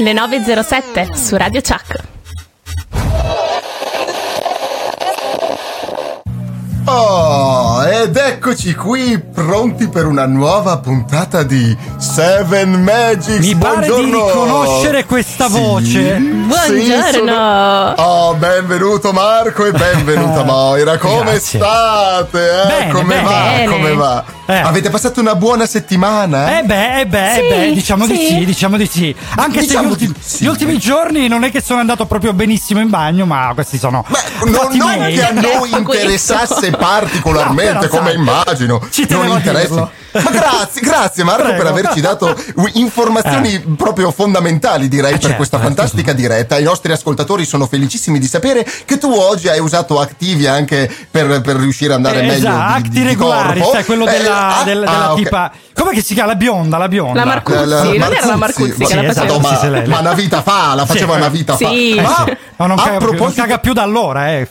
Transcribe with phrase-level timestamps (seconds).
[0.00, 1.98] Le 9.07 su Radio Chuck.
[6.84, 7.67] Oh,
[8.00, 13.38] ed eccoci qui pronti per una nuova puntata di Seven Magics.
[13.44, 14.26] Mi pare di Buongiorno.
[14.26, 16.16] riconoscere questa Sì, voce.
[16.18, 16.76] Buongiorno.
[16.76, 20.96] sì, sono- Oh, benvenuto Marco e benvenuta Moira.
[20.98, 21.58] Come Grazie.
[21.58, 22.38] state?
[22.62, 22.66] Eh?
[22.66, 23.22] Bene, come bene.
[23.22, 23.40] va?
[23.42, 23.66] Bene.
[23.66, 24.24] Come va?
[24.50, 24.56] Eh.
[24.60, 26.58] Avete passato una buona settimana?
[26.58, 28.26] Eh beh, eh beh, eh Sì, beh, diciamo di sì.
[28.28, 29.14] sì, diciamo di sì.
[29.36, 30.44] Anche Diciamo se gli, ultimi, di sì.
[30.44, 34.04] gli ultimi giorni non è che sono andato proprio benissimo in bagno, ma questi sono.
[34.08, 38.86] Beh, non, non che a noi interessasse particolarmente, No, come sai, immagino.
[38.90, 39.68] ci non tenevo a interessi.
[39.68, 39.90] dirlo.
[40.22, 41.58] Ma grazie, grazie Marco Prego.
[41.62, 42.34] per averci dato
[42.74, 46.58] informazioni proprio fondamentali, direi, per certo, questa eh, fantastica diretta.
[46.58, 51.40] I nostri ascoltatori sono felicissimi di sapere che tu oggi hai usato Activia anche per,
[51.40, 52.48] per riuscire ad andare Eh, meglio.
[52.48, 53.74] esatto, di, Acti di regolari, corpo.
[53.74, 55.16] sai, quello Eh, della, ah, del- ah, della ok.
[55.18, 55.52] tipa.
[55.74, 56.32] Come che si chiama?
[56.32, 57.20] La bionda, la bionda.
[57.20, 59.76] La Marcuzzi, La- la- non era la Marcuzzi, Marcuzzi che sì, la esatto, faceva.
[59.78, 61.18] ma, sì, ma una vita fa, la faceva Sì.
[61.18, 61.94] una vita Sì.
[62.02, 62.02] fa.
[62.24, 64.48] Ma No, non, a caga, non proposito caga più da allora, eh.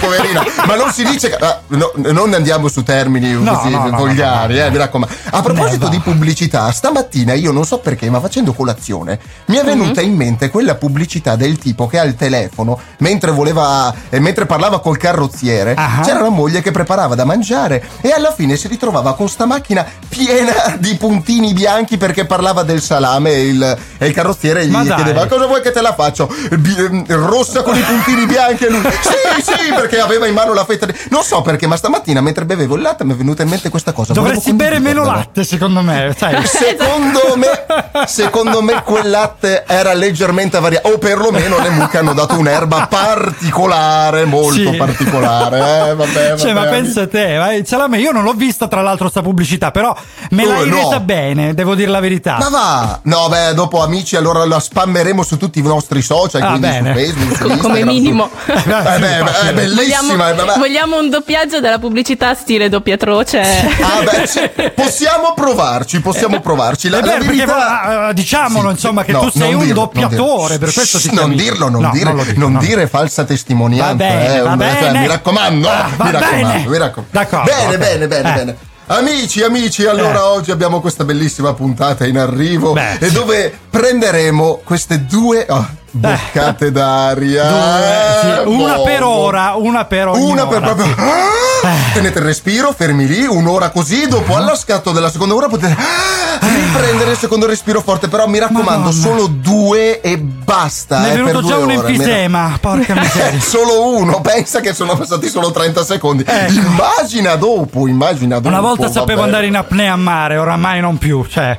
[0.00, 1.36] Poverina, ma non si dice che.
[1.36, 4.63] ah, no, non andiamo su termini No, così no, no, volgari, no, no.
[4.66, 5.14] Eh, mi raccomando.
[5.30, 5.88] A proposito Neva.
[5.90, 10.50] di pubblicità, stamattina io non so perché, ma facendo colazione, mi è venuta in mente
[10.50, 13.92] quella pubblicità del tipo che al telefono, mentre voleva.
[14.10, 16.00] eh, mentre parlava col carrozziere, Ah.
[16.02, 19.84] c'era la moglie che preparava da mangiare e alla fine si ritrovava con sta macchina
[20.08, 24.82] piena di puntini bianchi perché parlava del salame e il, e il carrozziere gli Ma
[24.82, 26.32] chiedeva cosa vuoi che te la faccio?
[26.58, 30.52] Bi- ehm, rossa con i puntini bianchi e lui sì sì perché aveva in mano
[30.54, 30.94] la fetta di...
[31.10, 33.92] non so perché ma stamattina mentre bevevo il latte mi è venuta in mente questa
[33.92, 36.14] cosa Dovresti Volevo bere meno latte, secondo me.
[36.16, 36.42] Sai.
[36.46, 42.38] Secondo me, secondo me quel latte era leggermente variato, o perlomeno le mucche hanno dato
[42.38, 44.76] un'erba particolare, molto Sì.
[44.76, 45.90] particolare.
[45.90, 46.70] Eh, vabbè, Cioè, ma vabbè.
[46.70, 49.94] pensa a te, vai, salame, io non l'ho vista tra l'altro sta pubblicità, però
[50.30, 50.76] me Oh, l'hai no.
[50.76, 52.36] resa bene, devo dire la verità.
[52.38, 53.00] Ma va!
[53.04, 56.92] No, beh, dopo amici, allora la spammeremo su tutti i nostri social, Ah, quindi bene.
[56.92, 58.28] su Facebook, su Co- come minimo.
[58.44, 60.00] su- Eh, beh, beh, è bellissima.
[60.00, 60.58] Vogliamo, eh, vabbè.
[60.58, 63.40] vogliamo un doppiaggio della pubblicità stile doppiatroce.
[63.40, 64.26] Ah, beh,
[64.74, 66.88] possiamo provarci, possiamo provarci.
[66.88, 68.08] La, Eh beh, verità...
[68.10, 71.34] eh, diciamolo, Sì, insomma, che no, tu sei un dirlo, doppiatore, per questo ti Non
[71.34, 72.58] dirlo, non No, dire, non dico, non no.
[72.58, 73.94] dire falsa testimonianza.
[73.94, 76.66] Bene, eh, un- cioè, mi raccomando, Ah, mi raccomando, bene.
[76.68, 77.06] mi raccomando.
[77.10, 77.78] D'accordo, Bene, ok.
[77.78, 78.34] bene, bene, Eh.
[78.34, 78.56] bene.
[78.86, 80.22] Amici, amici, allora Eh.
[80.22, 85.66] oggi abbiamo questa bellissima puntata in arrivo Beh, e dove prenderemo queste due oh,
[85.98, 87.44] boccate d'aria.
[87.48, 90.94] Due, sì, Eh, una per ora, una per ogni Una per ora, proprio.
[90.94, 91.00] sì.
[91.00, 91.92] Ah!
[91.94, 94.06] Tenete il respiro, fermi lì, un'ora così.
[94.06, 98.08] Dopo, allo scatto della seconda ora, potete ah, riprendere il secondo respiro forte.
[98.08, 98.92] Però mi raccomando, Madonna.
[98.92, 100.98] solo due e basta.
[100.98, 103.40] Mi è eh, per venuto già un ore, enfisema, porca rac- miseria.
[103.40, 106.24] solo uno, pensa che sono passati solo 30 secondi.
[106.26, 106.52] Ecco.
[106.52, 108.48] Immagina dopo, immagina dopo.
[108.48, 109.22] Una volta sapevo vabbè.
[109.22, 111.58] andare in apnea a mare, oramai non più, cioè.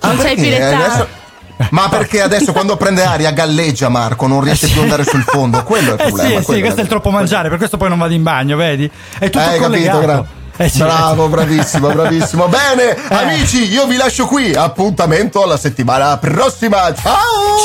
[0.00, 0.40] Ah, Non c'hai perché?
[0.42, 0.76] più l'età.
[0.84, 1.08] Adesso-
[1.70, 5.62] Ma perché adesso quando prende aria galleggia Marco, non riesce più ad andare sul fondo.
[5.62, 6.28] Quello è il Eh problema.
[6.28, 8.56] sì, eh sì, questo è il troppo mangiare, per questo poi non vado in bagno,
[8.56, 8.90] vedi?
[9.18, 9.98] È tutto Hai collegato.
[9.98, 12.46] capito, gra- Eh sì, Bravo, eh bravissimo, bravissimo.
[12.48, 14.54] Bene, amici, io vi lascio qui.
[14.54, 16.92] Appuntamento alla settimana prossima.
[16.94, 17.14] Ciao!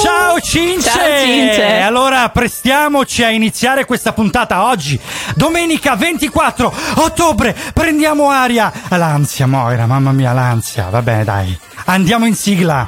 [0.03, 0.89] Ciao Cince!
[0.89, 1.79] Ciao, Cince.
[1.81, 4.97] Allora prestiamoci a iniziare questa puntata oggi.
[5.35, 8.71] Domenica 24 ottobre prendiamo aria.
[8.89, 10.87] L'ansia, Moira, mamma mia, l'ansia.
[10.89, 11.59] Va bene, dai.
[11.87, 12.87] Andiamo in sigla.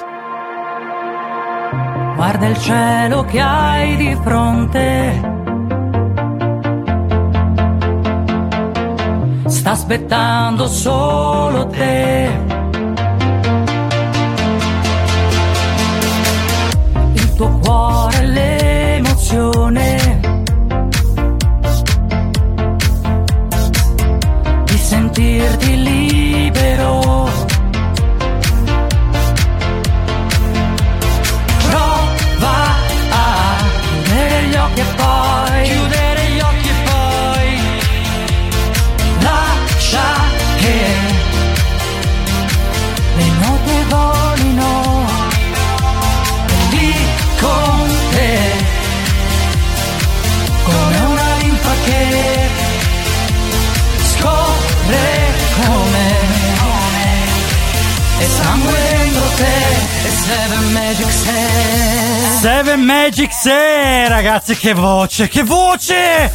[2.21, 5.21] Guarda il cielo che hai di fronte.
[9.47, 12.29] Sta aspettando solo te.
[17.13, 19.90] Il tuo cuore l'emozione.
[62.41, 66.33] Seven Magic Set Seven Magic Se, ragazzi, che voce, che voce!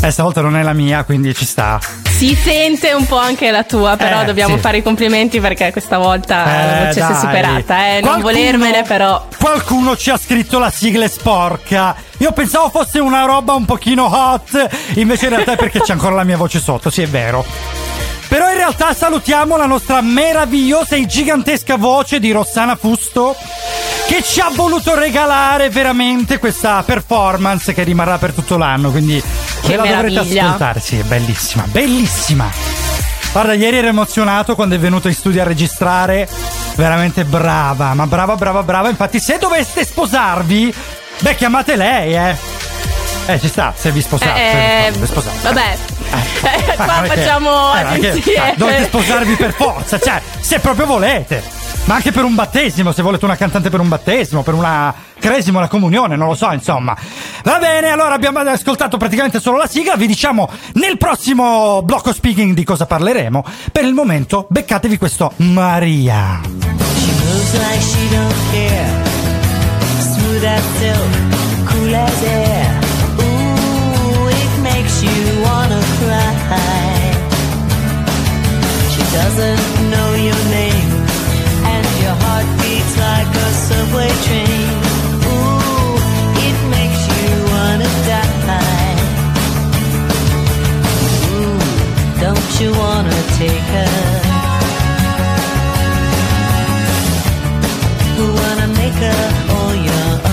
[0.00, 1.80] Eh, stavolta non è la mia, quindi ci sta.
[2.04, 4.60] Si sente un po' anche la tua, però Eh, dobbiamo sì.
[4.60, 7.14] fare i complimenti perché questa volta la voce si è dai.
[7.20, 7.92] superata, eh.
[7.94, 9.26] Non Qualcuno- volermene, però.
[9.38, 11.96] Qualcuno ci ha scritto la sigla sporca.
[12.18, 16.14] Io pensavo fosse una roba un pochino hot, invece in realtà è perché c'è ancora
[16.14, 17.44] la mia voce sotto, sì è vero.
[18.58, 23.36] Realtà salutiamo la nostra meravigliosa e gigantesca voce di Rossana Fusto
[24.08, 29.22] che ci ha voluto regalare veramente questa performance che rimarrà per tutto l'anno, quindi
[29.60, 30.44] Che ve la dovrete meraviglia.
[30.46, 32.50] ascoltare, sì, è bellissima, bellissima.
[33.30, 36.28] Guarda, ieri ero emozionato quando è venuto in studio a registrare.
[36.74, 38.88] Veramente brava, ma brava, brava, brava.
[38.88, 40.74] Infatti, se doveste sposarvi,
[41.20, 42.36] beh, chiamate lei, eh.
[43.30, 44.40] Eh, ci sta, se vi sposate.
[44.40, 45.36] Eh, se vi sposate.
[45.42, 45.76] vabbè,
[46.70, 48.36] Eh, qua facciamo eh, non è che- agenzie.
[48.38, 51.42] ah, dovete sposarvi per forza, cioè, se proprio volete.
[51.84, 55.58] Ma anche per un battesimo, se volete una cantante per un battesimo, per una cresima,
[55.58, 56.96] una comunione, non lo so, insomma.
[57.44, 62.54] Va bene, allora abbiamo ascoltato praticamente solo la sigla, vi diciamo nel prossimo blocco speaking
[62.54, 63.44] di cosa parleremo.
[63.72, 66.40] Per il momento, beccatevi questo Maria.
[66.44, 69.16] She moves like she don't care.
[70.00, 72.87] Smooth as silk, cool as air.
[75.00, 76.98] You wanna cry.
[78.92, 80.90] She doesn't know your name,
[81.72, 84.68] and your heart beats like a subway train.
[85.30, 85.94] Ooh,
[86.46, 88.98] it makes you wanna die.
[91.30, 91.60] Ooh,
[92.24, 94.28] don't you wanna take her?
[98.38, 99.22] wanna make her
[99.54, 100.27] all your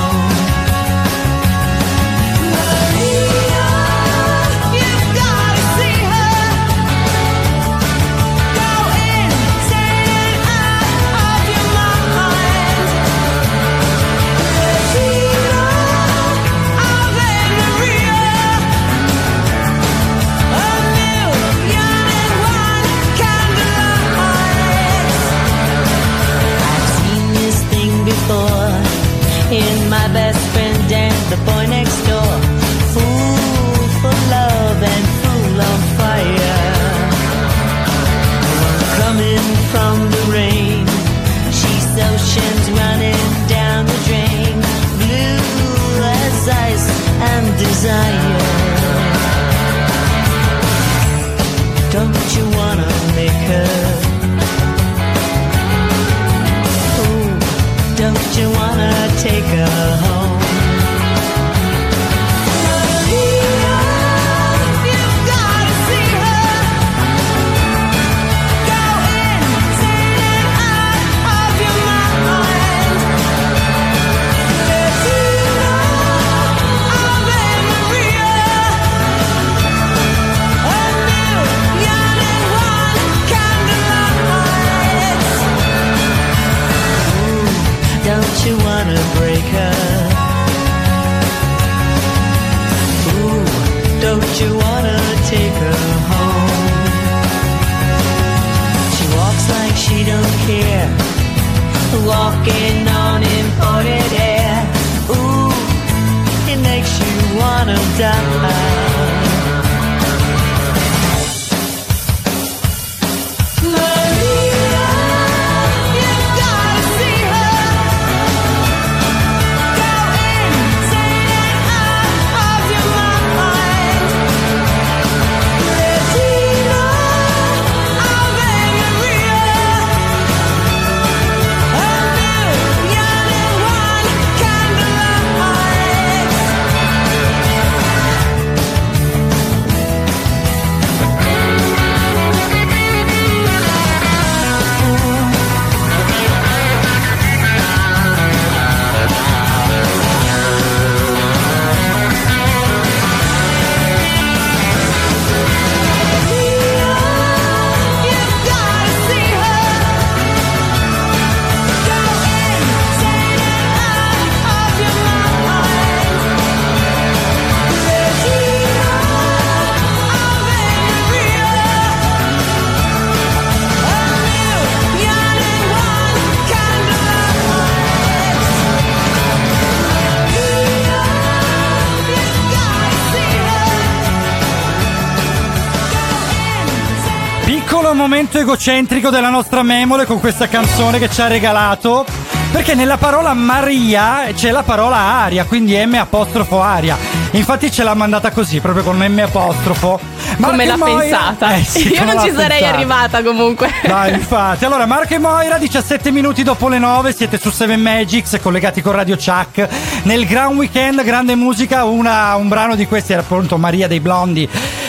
[188.36, 192.06] Momento egocentrico della nostra memole con questa canzone che ci ha regalato.
[192.52, 196.98] Perché nella parola Maria c'è la parola aria, quindi M apostrofo aria.
[197.32, 200.00] Infatti ce l'ha mandata così, proprio con M apostrofo.
[200.42, 201.56] Come Marco l'ha e Moira- pensata?
[201.56, 202.76] Eh sì, Io come non l'ha ci sarei pensata.
[202.76, 203.72] arrivata comunque.
[203.84, 204.66] Dai, infatti.
[204.66, 208.94] Allora, Marco e Moira, 17 minuti dopo le 9, siete su 7 Magics, collegati con
[208.94, 209.68] Radio Chuck.
[210.04, 214.48] Nel Gran Weekend, grande musica, una- un brano di questi era appunto Maria dei Blondi.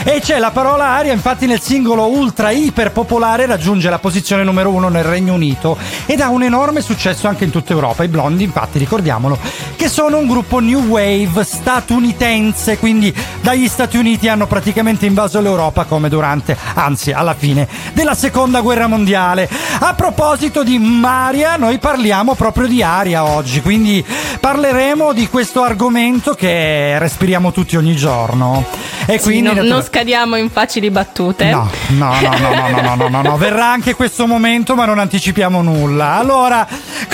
[0.08, 4.70] E c'è la parola aria, infatti nel singolo ultra iper popolare raggiunge la posizione numero
[4.70, 8.04] uno nel Regno Unito ed ha un enorme successo anche in tutta Europa.
[8.04, 9.36] I Blondi, infatti, ricordiamolo,
[9.74, 15.82] che sono un gruppo new wave statunitense, quindi dagli Stati Uniti hanno praticamente invaso l'Europa
[15.86, 19.50] come durante, anzi alla fine della seconda guerra mondiale.
[19.80, 24.06] A proposito di Maria, noi parliamo proprio di aria oggi, quindi
[24.38, 28.85] parleremo di questo argomento che respiriamo tutti ogni giorno.
[29.08, 31.50] E Sì, quindi non, natura- non scadiamo in facili battute.
[31.50, 34.98] No, no, no, no, no, no, no, no, no, verrà anche questo momento, ma non
[34.98, 36.14] anticipiamo nulla.
[36.16, 36.66] Allora,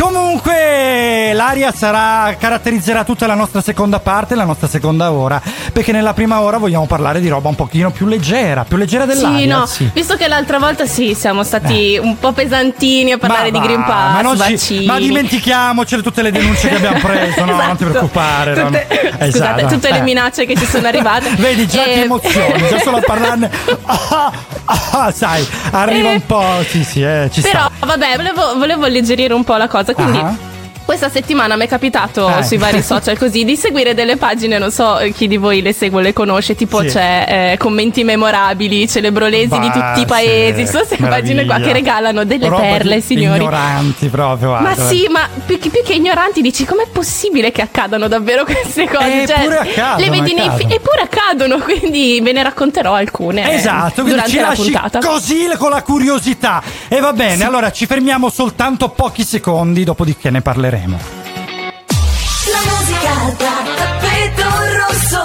[0.02, 5.40] comunque, l'aria sarà, caratterizzerà tutta la nostra seconda parte, la nostra seconda ora,
[5.72, 9.38] perché nella prima ora vogliamo parlare di roba un pochino più leggera, più leggera dell'aria.
[9.38, 9.90] Sì, no, sì.
[9.92, 13.84] visto che l'altra volta sì, siamo stati un po' pesantini a parlare di va, Green
[13.84, 17.84] Pass, ma, non ci- ma dimentichiamocele tutte le denunce che abbiamo preso, no, non ti
[17.84, 17.90] Esatto.
[17.90, 18.54] preoccupare.
[18.54, 18.68] no, no.
[18.70, 19.26] Tutte- Scusate,
[19.60, 19.74] Esatto.
[19.74, 20.02] tutte le Eh.
[20.02, 21.28] minacce che ci sono arrivate.
[21.36, 23.50] Vedi, già ti Eh, emozioni, già solo a parlarne.
[23.86, 24.32] Ah,
[24.92, 26.14] ah, sai, arriva Eh.
[26.14, 26.44] un po'.
[26.68, 27.86] Sì, sì, eh, ci Però, sta.
[27.86, 29.91] vabbè, volevo, volevo alleggerire un po' la cosa.
[29.96, 30.51] 啊。
[30.84, 32.42] Questa settimana mi è capitato Eh.
[32.42, 34.58] sui vari social così di seguire delle pagine.
[34.58, 36.54] Non so eh, chi di voi le segue, le conosce.
[36.54, 36.88] Tipo, Sì.
[36.88, 40.60] c'è eh, commenti memorabili, celebrolesi di Bah, tutti i sì, paesi.
[40.64, 43.38] Ci sono queste pagine qua che regalano delle Roba perle, di signori.
[43.40, 44.50] Ignoranti proprio.
[44.52, 44.86] Ma guarda.
[44.86, 49.26] sì, ma più che, più che ignoranti dici com'è possibile che accadano davvero queste cose?
[49.26, 50.68] Cioè, Eppure accadono, le vedi nei accadono.
[50.68, 54.98] fi- eppure accadono, quindi ve ne racconterò alcune eh, Esatto, quindi durante la puntata.
[55.00, 56.62] così con la curiosità.
[56.88, 60.71] E va bene, allora ci fermiamo soltanto pochi secondi, dopodiché ne parleremo.
[60.72, 64.48] La musica da tappeto
[64.78, 65.22] rosso.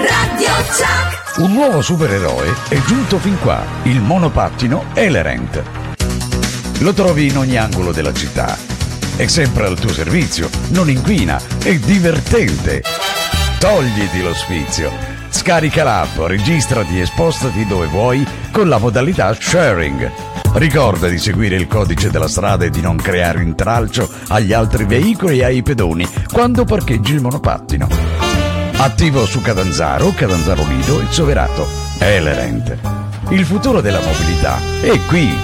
[0.00, 1.38] Radio Chuck.
[1.38, 5.62] Un nuovo supereroe è giunto fin qua, il monopattino Elerent.
[6.80, 8.58] Lo trovi in ogni angolo della città.
[9.14, 12.82] È sempre al tuo servizio, non inquina, è divertente.
[13.60, 14.90] Togliti lo sfizio.
[15.28, 20.37] Scarica l'app, registrati e spostati dove vuoi con la modalità sharing.
[20.54, 25.38] Ricorda di seguire il codice della strada e di non creare intralcio agli altri veicoli
[25.38, 27.86] e ai pedoni quando parcheggi il monopattino.
[28.80, 31.66] Attivo su Catanzaro, Catanzaro Lido e Soverato.
[31.98, 32.76] Elerent.
[33.30, 35.36] Il futuro della mobilità è qui.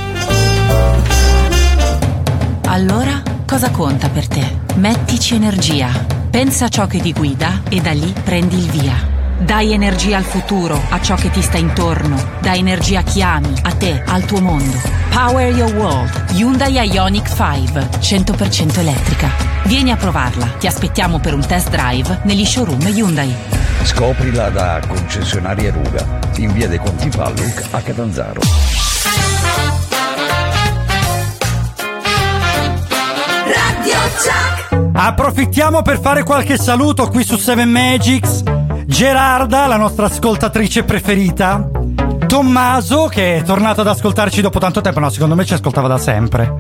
[2.66, 4.58] Allora, cosa conta per te?
[4.76, 5.90] Mettici energia.
[6.30, 9.13] Pensa a ciò che ti guida e da lì prendi il via.
[9.38, 12.16] Dai energia al futuro, a ciò che ti sta intorno.
[12.40, 14.80] Dai energia a chi ami, a te, al tuo mondo.
[15.10, 16.32] Power your world.
[16.32, 19.28] Hyundai Ioniq 5, 100% elettrica.
[19.64, 20.46] Vieni a provarla.
[20.58, 23.34] Ti aspettiamo per un test drive negli showroom Hyundai.
[23.82, 28.40] Scoprila da concessionaria Ruga in via dei Conti Palluc a Catanzaro.
[33.44, 34.90] Radio Chuck.
[34.96, 38.53] Approfittiamo per fare qualche saluto qui su 7 Magics.
[38.94, 41.68] Gerarda, la nostra ascoltatrice preferita.
[42.28, 45.98] Tommaso, che è tornato ad ascoltarci dopo tanto tempo, no, secondo me ci ascoltava da
[45.98, 46.54] sempre.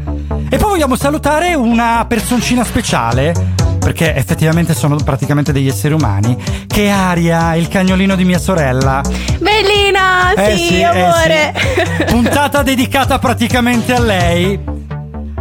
[0.50, 3.32] E poi vogliamo salutare una personcina speciale,
[3.78, 6.36] perché effettivamente sono praticamente degli esseri umani,
[6.66, 9.00] che è Aria, il cagnolino di mia sorella.
[9.38, 11.54] Bellina, Eh sì, sì, eh amore.
[11.54, 12.04] sì.
[12.06, 14.58] Puntata dedicata praticamente a lei.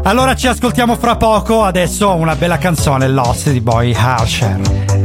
[0.04, 5.03] Allora ci ascoltiamo fra poco, adesso una bella canzone, Lost di Boy Hauscher.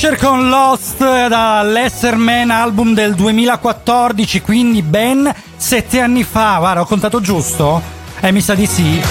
[0.00, 6.58] Archer con Lost dall'Esserman album del 2014, quindi ben sette anni fa.
[6.58, 7.82] Guarda, ho contato giusto?
[8.20, 9.02] Eh, mi sa di sì.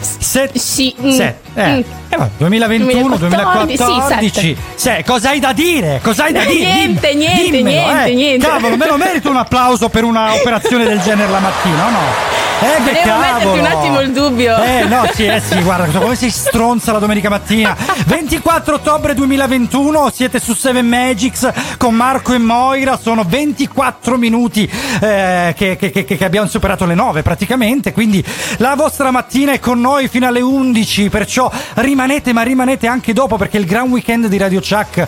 [0.00, 0.94] Set- Sì.
[0.98, 1.68] mm, Set- eh.
[1.76, 1.80] mm.
[2.08, 4.40] Eh, va, 2021, 2014, 2014.
[4.40, 6.00] sì, Se, cosa hai da dire?
[6.02, 6.72] Cosa hai da dire?
[6.72, 8.14] Niente, Dimmi- niente, dimmelo, niente, eh.
[8.14, 8.46] niente.
[8.46, 12.33] Cavolo, me lo merito un applauso per una operazione del genere la mattina, o no?
[12.64, 13.22] Eh, che Volevo cavolo.
[13.54, 14.62] metterti un attimo il dubbio.
[14.62, 17.76] Eh, no, sì, eh, sì, guarda, come sei stronza la domenica mattina.
[18.06, 25.54] 24 ottobre 2021, siete su 7 Magics con Marco e Moira, sono 24 minuti eh,
[25.56, 28.24] che, che- che- che abbiamo superato le 9 praticamente, quindi
[28.58, 33.36] la vostra mattina è con noi fino alle 11, perciò rimanete, ma rimanete anche dopo
[33.36, 35.06] perché il gran weekend di Radio Chuck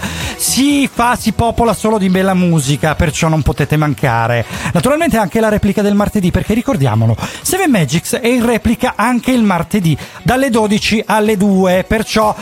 [0.56, 4.42] si fa, si popola solo di bella musica, perciò non potete mancare.
[4.72, 9.42] Naturalmente anche la replica del martedì, perché ricordiamolo, 7 Magics è in replica anche il
[9.42, 12.34] martedì dalle 12 alle 2, perciò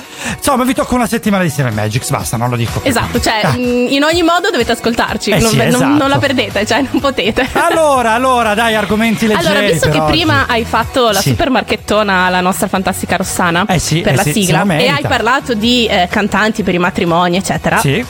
[0.44, 2.80] insomma vi tocca una settimana di 7 Magics, basta, non lo dico.
[2.82, 3.54] Esatto, cioè Ah.
[3.56, 5.84] mm, in ogni modo dovete ascoltarci, Eh non, sì, non- esatto.
[5.96, 7.48] non la perdete, cioè non potete.
[7.54, 9.46] Allora, allora, dai, argomenti leggeri.
[9.46, 10.12] Allora, visto che oggi.
[10.12, 11.30] prima hai fatto la Sì.
[11.30, 15.54] super marchettona alla nostra fantastica Rossana Eh sì, per eh la sigla e hai parlato
[15.54, 17.78] di eh, cantanti per i matrimoni, eccetera.
[17.78, 18.04] Sì.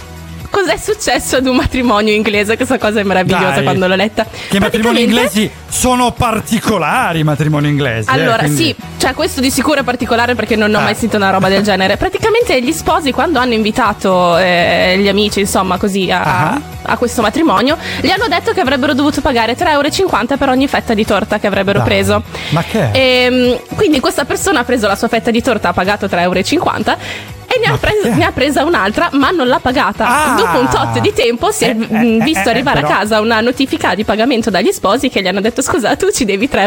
[0.55, 2.55] Cos'è successo ad un matrimonio inglese?
[2.55, 3.63] Questa cosa è meravigliosa Dai.
[3.65, 4.25] quando l'ho letta.
[4.49, 8.09] Che i matrimoni inglesi sono particolari, i matrimoni inglesi.
[8.09, 10.83] eh, Allora, quindi- sì, cioè questo di sicuro è particolare perché non ho Ah.
[10.83, 11.97] mai sentito una roba del genere.
[11.97, 16.61] Praticamente gli sposi, quando hanno invitato eh, gli amici, insomma, così a, Ah.
[16.83, 20.95] a questo matrimonio, gli hanno detto che avrebbero dovuto pagare 3,50 euro per ogni fetta
[20.95, 21.89] di torta che avrebbero Dai.
[21.89, 22.23] preso.
[22.51, 22.91] Ma che?
[22.93, 27.33] Ehm, quindi questa persona ha preso la sua fetta di torta, ha pagato 3,50 euro.
[27.55, 28.17] E ne ha, Ma pres- perché?
[28.19, 30.07] ne ha presa un'altra, ma non l'ha pagata.
[30.07, 30.35] Ah.
[30.37, 32.97] Dopo un tot di tempo si è Eh, mm, eh, visto eh, arrivare però- a
[32.99, 36.49] casa una notifica di pagamento dagli sposi che gli hanno detto: Scusa, tu ci devi
[36.49, 36.61] 3,50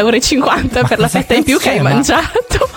[0.76, 1.80] euro per la fetta in più che hai?
[1.80, 2.68] Ma- mangiato.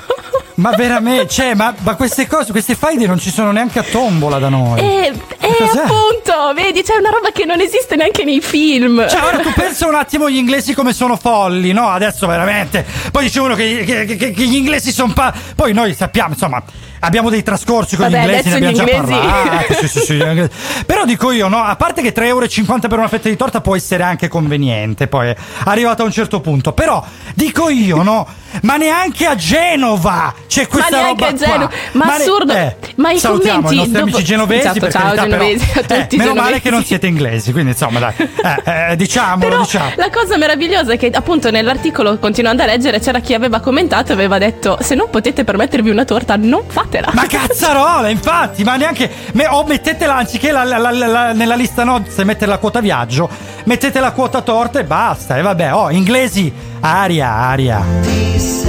[0.56, 4.38] Ma veramente, cioè, ma, ma queste cose, queste faide non ci sono neanche a tombola
[4.38, 4.80] da noi.
[4.80, 5.80] E, e cos'è?
[5.80, 9.08] appunto, vedi, c'è una roba che non esiste neanche nei film.
[9.10, 11.88] Cioè, ora tu pensa un attimo gli inglesi come sono folli, no?
[11.89, 12.86] Adesso veramente.
[13.12, 15.34] Poi dicevano che, che- che- che gli inglesi sono pa.
[15.56, 16.62] Poi noi sappiamo, insomma,
[17.02, 19.74] abbiamo dei trascorsi con Vabbè, gli inglesi, ne abbiamo già inglesi- parlato.
[19.74, 20.50] sì, sì, sì.
[20.86, 21.58] Però dico io, no?
[21.64, 22.48] A parte che 3,50 euro
[22.88, 25.36] per una fetta di torta può essere anche conveniente, poi è
[25.66, 26.72] arrivato a un certo punto.
[26.74, 27.04] Però
[27.36, 28.28] dico io, no?
[28.64, 31.34] Ma neanche a Genova c'è questa ma roba.
[31.34, 31.70] Genova.
[31.94, 32.54] Ma, ne- assurdo.
[32.54, 35.38] eh, ma i salutiamo commenti i nostri dopo- amici genovesi Esatto, per ciao carità, però-
[35.38, 36.62] genovesi, a tutti eh, i meno male genovesi.
[36.62, 38.14] che non siete inglesi, quindi insomma, dai.
[38.64, 39.92] Eh, eh, diciamolo, Però diciamo.
[39.96, 44.14] la cosa meravigliosa è che appunto nell'articolo continuando a leggere c'era chi aveva commentato e
[44.16, 47.12] aveva detto se non potete permettervi una torta non fatela.
[47.14, 49.10] Ma cazzarola, infatti, ma neanche.
[49.34, 53.30] me- o mettetela anziché la- la- la- la- nella lista nozze mettere la quota viaggio,
[53.66, 55.38] mettete la quota torta e basta.
[55.38, 56.52] E vabbè, oh, inglesi,
[56.82, 58.61] aria, aria.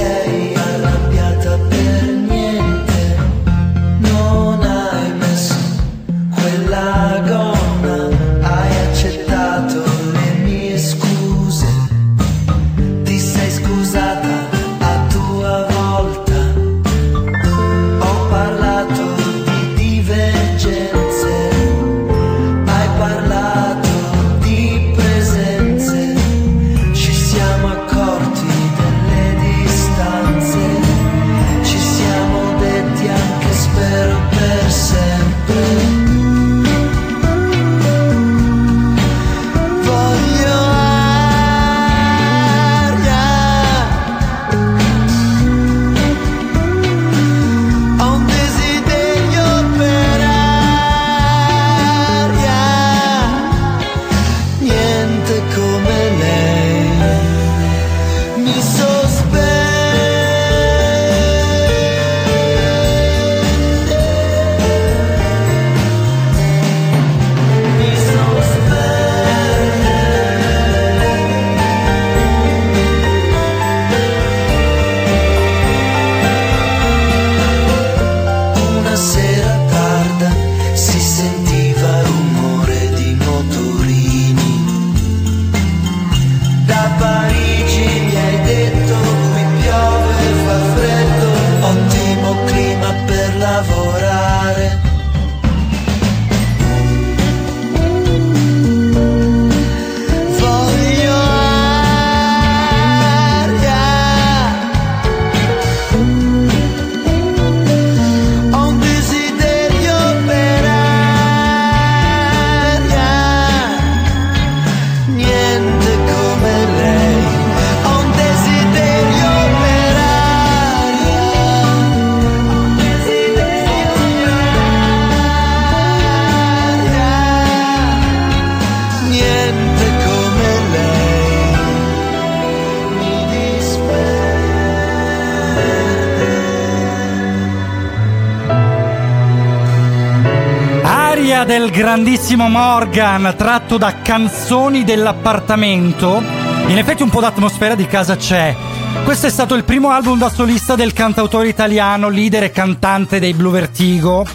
[141.45, 146.23] Del grandissimo Morgan tratto da canzoni dell'appartamento.
[146.67, 148.55] In effetti un po' d'atmosfera di casa c'è.
[149.03, 153.33] Questo è stato il primo album da solista del cantautore italiano, leader e cantante dei
[153.33, 154.25] Blue Vertigo,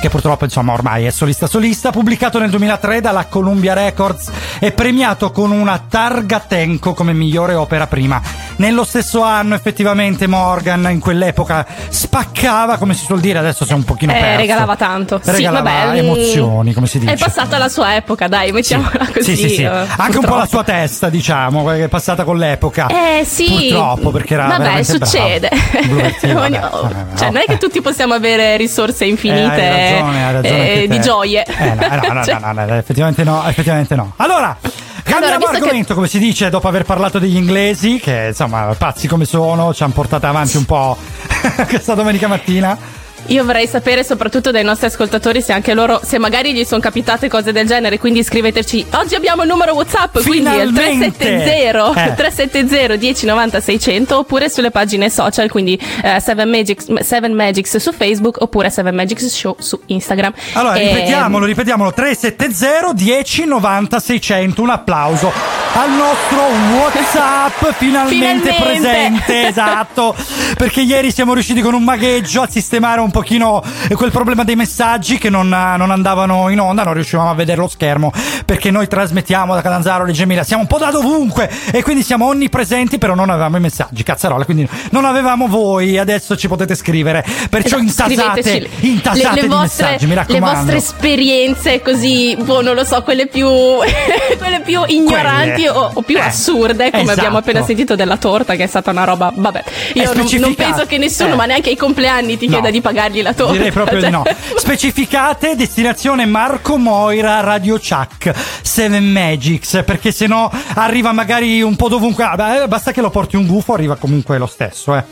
[0.00, 5.30] che purtroppo insomma ormai è solista solista, pubblicato nel 2003 dalla Columbia Records e premiato
[5.30, 8.41] con una targa Tenco come migliore opera prima.
[8.62, 13.74] Nello stesso anno effettivamente Morgan in quell'epoca spaccava, come si suol dire, adesso si è
[13.74, 14.36] un pochino Eh, perso.
[14.36, 15.20] regalava tanto.
[15.20, 17.12] Sì, Regalava vabbè, mm, emozioni, come si dice.
[17.12, 19.34] È passata la sua epoca, dai, mettiamola così.
[19.34, 19.62] Sì, sì, sì.
[19.64, 22.86] eh, Anche un po' la sua testa, diciamo, che è passata con l'epoca.
[22.86, 23.46] Eh sì.
[23.46, 25.50] Purtroppo, perché era Vabbè, succede.
[25.90, 30.24] Vertigo, vabbè, vabbè, cioè, non è che tutti possiamo avere risorse infinite Eh, hai ragione,
[30.24, 31.44] hai ragione eh, di gioie.
[31.44, 34.12] Eh, no, no, no, Cioè, no, no, no, effettivamente no, effettivamente no.
[34.18, 34.56] Allora,
[35.02, 39.24] cambiamo che- argomento, come si dice, dopo aver parlato degli inglesi, che insomma, pazzi come
[39.24, 40.96] sono, ci hanno portato avanti un po'
[41.68, 43.00] questa domenica mattina.
[43.26, 47.28] Io vorrei sapere soprattutto dai nostri ascoltatori se anche loro, se magari gli sono capitate
[47.28, 48.86] cose del genere, quindi scriveteci.
[48.94, 51.16] Oggi abbiamo il numero WhatsApp, quindi è il Finalmente!
[51.16, 52.14] 370 Eh.
[52.14, 58.40] 370 1090 600 oppure sulle pagine social, quindi eh, 7 Magics, 7 Magics su Facebook
[58.40, 60.32] oppure 7 Magics Show su Instagram.
[60.54, 65.32] Allora, Ehm, ripetiamolo, ripetiamolo, 370 10 90 600, un applauso
[65.74, 66.42] al nostro
[66.76, 68.62] Whatsapp finalmente, Finalmente!
[68.62, 70.14] presente, esatto,
[70.58, 73.62] perché ieri siamo riusciti con un magheggio a sistemare un pochino
[73.94, 77.68] quel problema dei messaggi che non, non andavano in onda, non riuscivamo a vedere lo
[77.68, 78.12] schermo,
[78.44, 82.26] perché noi trasmettiamo da Catanzaro, Reggio Emilia, siamo un po' da dovunque e quindi siamo
[82.26, 87.24] onnipresenti, però non avevamo i messaggi, cazzarola, quindi non avevamo voi, adesso ci potete scrivere,
[87.48, 90.48] perciò Esatto, intasate, intasate le, le vostre, messaggi, mi le raccomando.
[90.72, 93.46] vostre esperienze così, boh, non lo so, quelle più,
[94.38, 97.18] quelle più ignoranti o, o più Eh, assurde, come esatto.
[97.18, 99.32] abbiamo appena sentito della torta, che è stata una roba.
[99.34, 99.62] Vabbè,
[99.94, 101.36] io non, non penso che nessuno, Eh.
[101.36, 102.52] ma neanche ai compleanni, ti No.
[102.54, 103.52] chieda di pagargli la torta.
[103.52, 104.22] Direi proprio Cioè, di no.
[104.56, 112.24] Specificate destinazione Marco Moira Radio Chuck 7 Magics perché sennò arriva magari un po' dovunque.
[112.24, 115.04] Ah, basta che lo porti un gufo, arriva comunque lo stesso, eh.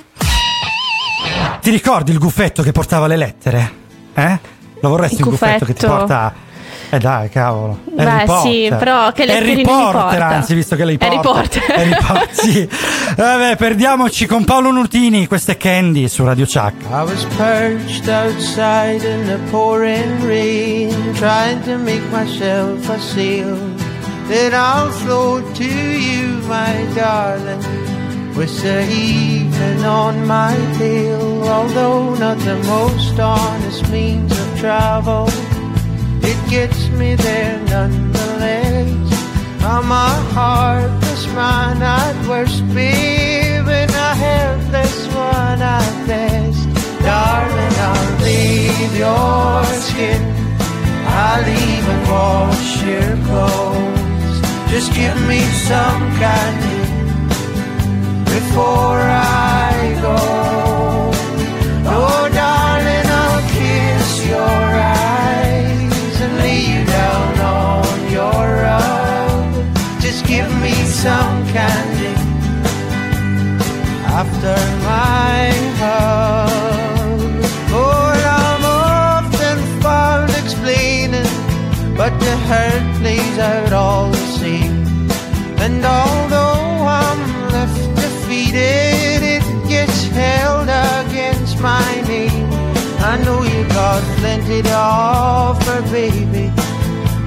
[1.60, 3.72] Ti ricordi il guffetto che portava le lettere?
[4.14, 4.38] Eh?
[4.80, 6.32] Lo vorresti Il un guffetto che ti porta
[6.92, 7.78] Eh dai, cavolo.
[7.84, 8.78] Beh, Harry sì, Potter.
[8.78, 10.26] però che Harry letterine mi Potter, porta?
[10.26, 11.14] anzi, visto che lei porta.
[11.14, 11.62] Harry Potter.
[11.76, 12.68] Harry Potter, sì.
[13.16, 16.82] Vabbè, perdiamoci con Paolo Nutini, questa è Candy su Radio Chuck.
[16.90, 23.56] I was perched outside in the pouring rain, trying to make myself a sail.
[24.26, 27.64] Then I'll float to you, my darling,
[28.34, 31.42] with the evening on my tail.
[31.48, 35.28] Although not the most honest means of travel,
[36.22, 39.10] it gets me there nonetheless.
[39.62, 46.68] I'm a heartless man at worst, when I have this one at best.
[47.00, 50.22] Darling, I'll leave your skin.
[51.06, 54.36] I'll even wash your clothes.
[54.70, 56.80] Just give me some candy
[58.24, 60.59] before I go.
[74.42, 75.50] After my
[75.80, 77.20] hug.
[77.72, 81.28] Oh, I'm often found explaining,
[81.96, 84.86] but the hurt plays out all the same.
[85.58, 92.48] And although I'm left defeated, it gets held against my name.
[93.02, 96.50] I know you got plenty to offer, baby,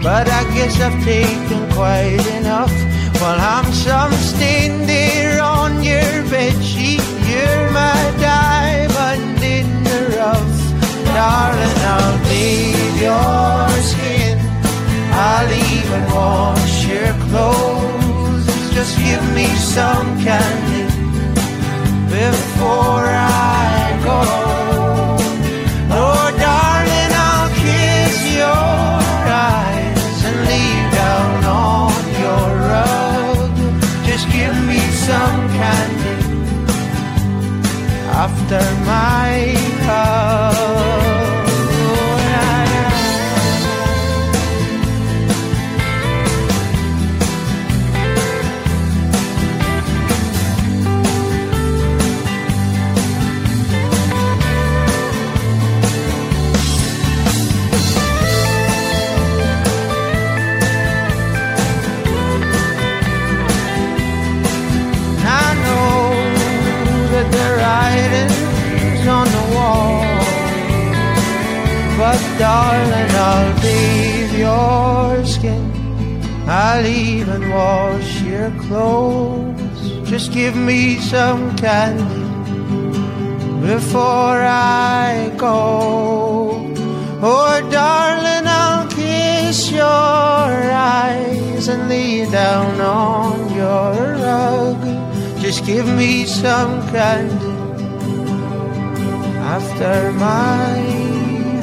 [0.02, 2.93] but I guess I've taken quite enough.
[3.24, 10.56] While I'm some stain there on your bed sheet, you're my diamond in the rough.
[11.06, 14.38] Darling, I'll bathe your skin.
[15.14, 18.46] I'll even wash your clothes.
[18.74, 20.84] Just give me some candy
[22.10, 23.83] before I
[95.66, 97.54] give me some candy
[99.56, 100.76] after my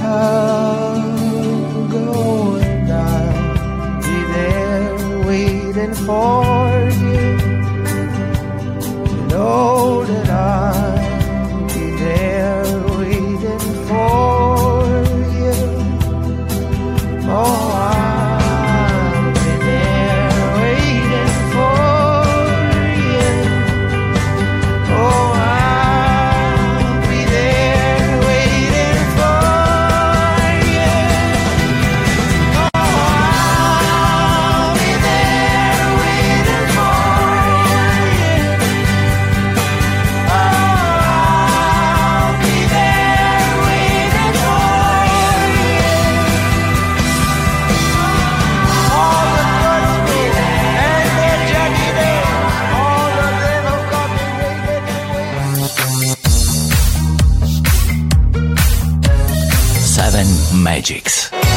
[0.00, 1.90] hug.
[1.92, 6.49] Oh, and I'll be there waiting for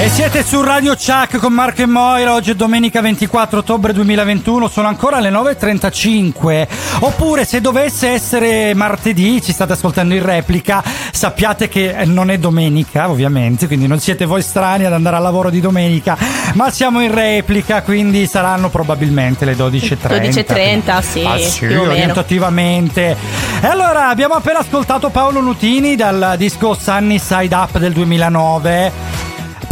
[0.04, 4.68] E siete su Radio Chuck con Marco e Moira, oggi è domenica 24 ottobre 2021,
[4.68, 6.68] sono ancora le 9.35.
[7.00, 13.10] Oppure se dovesse essere martedì, ci state ascoltando in replica, sappiate che non è domenica
[13.10, 16.18] ovviamente, quindi non siete voi strani ad andare al lavoro di domenica,
[16.56, 19.96] ma siamo in replica, quindi saranno probabilmente le 12.30.
[20.20, 23.16] 12.30, sì, Ah, sì, più orientativamente.
[23.62, 29.23] E allora abbiamo appena ascoltato Paolo Nutini dal disco Sunny Side Up del 2009.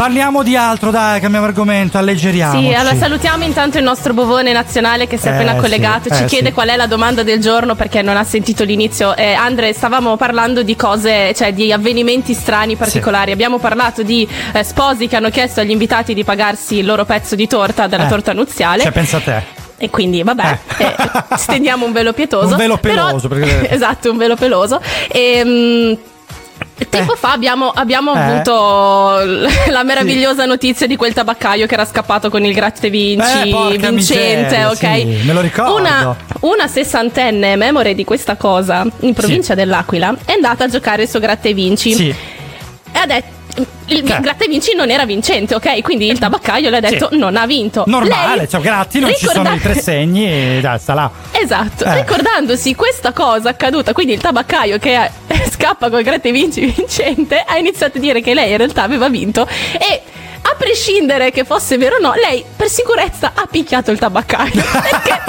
[0.01, 2.69] Parliamo di altro, dai, cambiamo argomento, alleggeriamoci.
[2.69, 6.09] Sì, allora salutiamo intanto il nostro bovone nazionale che si è Eh, appena sì, collegato,
[6.15, 6.53] ci eh, chiede sì.
[6.53, 9.15] qual è la domanda del giorno perché non ha sentito l'inizio.
[9.15, 13.31] Eh, Andre, stavamo parlando di cose, cioè di avvenimenti strani particolari.
[13.31, 17.35] Abbiamo parlato di eh, sposi che hanno chiesto agli invitati di pagarsi il loro pezzo
[17.35, 18.81] di torta della Eh, torta nuziale.
[18.81, 19.43] Cioè, pensa a te.
[19.77, 20.95] E quindi, vabbè, eh,
[21.37, 22.47] stendiamo un velo pietoso.
[22.53, 24.81] Un velo Però- peloso, perché- esatto, un velo peloso.
[25.09, 25.95] E,
[26.89, 28.19] Tempo fa abbiamo, abbiamo Eh.
[28.19, 28.51] avuto
[29.71, 33.91] la meravigliosa notizia di quel tabaccaio che era scappato con il gratte vinci Eh, vincente,
[33.91, 34.77] miseria, ok?
[34.77, 35.75] sì, me lo ricordo.
[35.75, 41.09] Una, una sessantenne, memore di questa cosa, in provincia dell'Aquila, è andata a giocare il
[41.09, 41.93] suo gratte vinci.
[41.93, 42.07] Sì.
[42.93, 43.39] E ha detto.
[43.87, 44.19] Il Cioè.
[44.21, 45.81] gratte vinci non era vincente, ok?
[45.81, 47.17] Quindi il tabaccaio le ha detto Sì.
[47.17, 47.83] non ha vinto.
[47.87, 51.11] Normale, Lei, cioè gratti, non ci ricorda- sono i tre segni e dai, sta là.
[51.31, 51.95] Esatto, Eh.
[51.95, 55.11] ricordandosi questa cosa accaduta, quindi il tabaccaio che eh,
[55.51, 59.45] scappa col gratte vinci vincente, ha iniziato a dire che lei in realtà aveva vinto
[59.73, 60.01] e
[60.61, 65.19] prescindere che fosse vero o no, lei per sicurezza ha picchiato il tabaccaio perché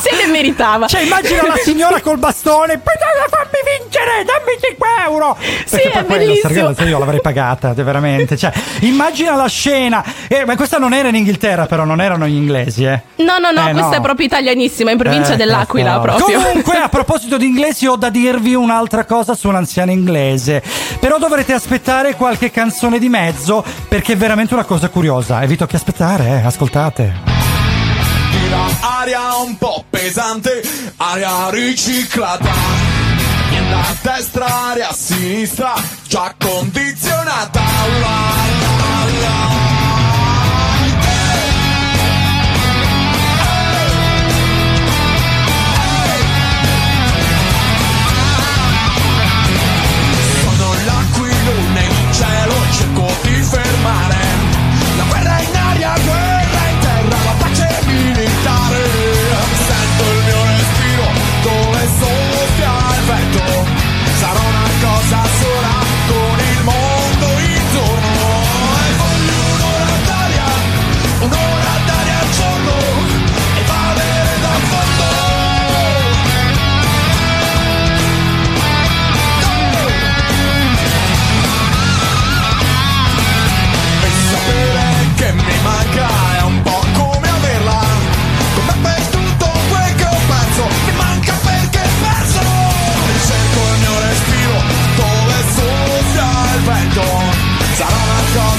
[0.00, 0.86] se ne meritava.
[0.88, 2.78] Cioè, immagina la signora col bastone.
[2.78, 5.36] "Potete fammi vincere, dammi 5 euro.
[5.68, 6.74] Perché è poi quella, bellissimo.
[6.74, 8.36] se io l'avrei pagata, veramente.
[8.36, 10.04] Cioè, immagina la scena.
[10.28, 13.02] Eh, ma questa non era in Inghilterra, però, non erano gli inglesi, eh.
[13.16, 13.96] No, no, no, Eh, questa no.
[13.96, 16.16] è proprio italianissima, in provincia Eh, dell'Aquila cazzo.
[16.24, 16.40] proprio.
[16.42, 20.62] Comunque, a proposito di inglesi, ho da dirvi un'altra cosa su un anziano inglese.
[21.00, 25.40] Però dovrete aspettare qualche canzone di mezzo, perché veramente una cosa curiosa.
[25.40, 26.46] E vi tocca aspettare, eh.
[26.46, 27.34] Ascoltate.
[28.80, 30.62] Aria un po' pesante,
[30.96, 32.50] aria riciclata.
[33.70, 35.74] Da destra, aria a sinistra,
[36.06, 37.60] già condizionata.
[38.00, 38.55] La,
[53.76, 54.25] di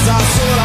[0.08, 0.57] una cosa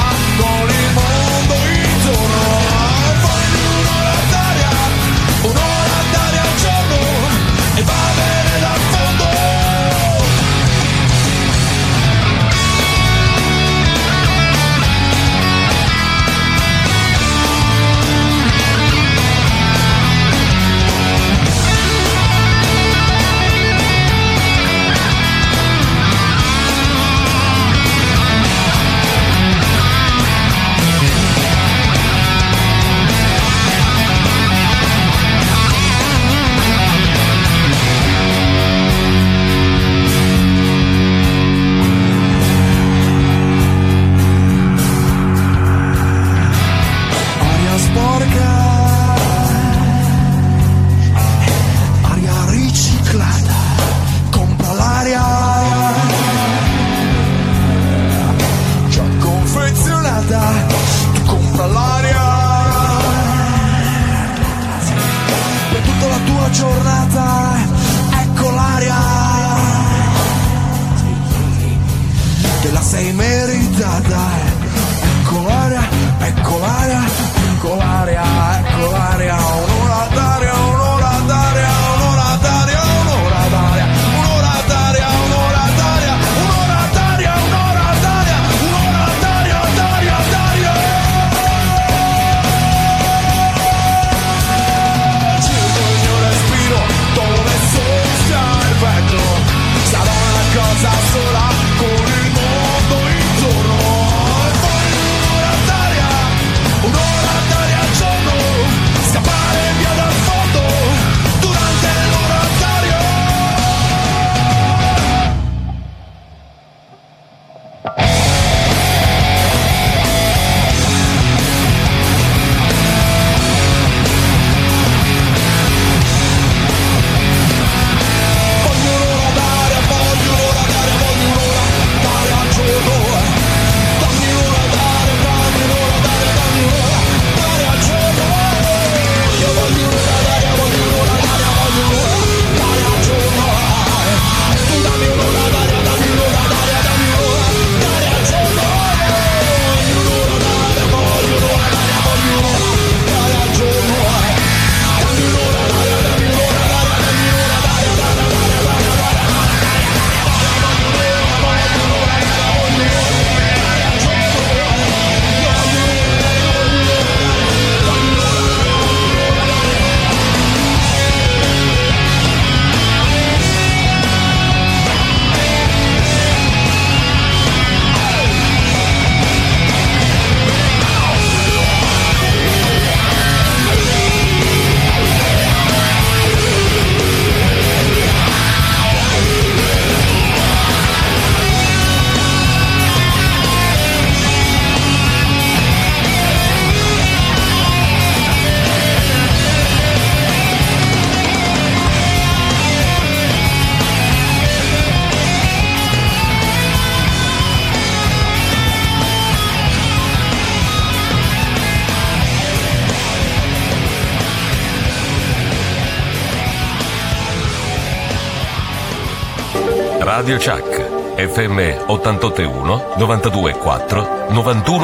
[220.23, 224.27] Radio Chuck, FM 881 924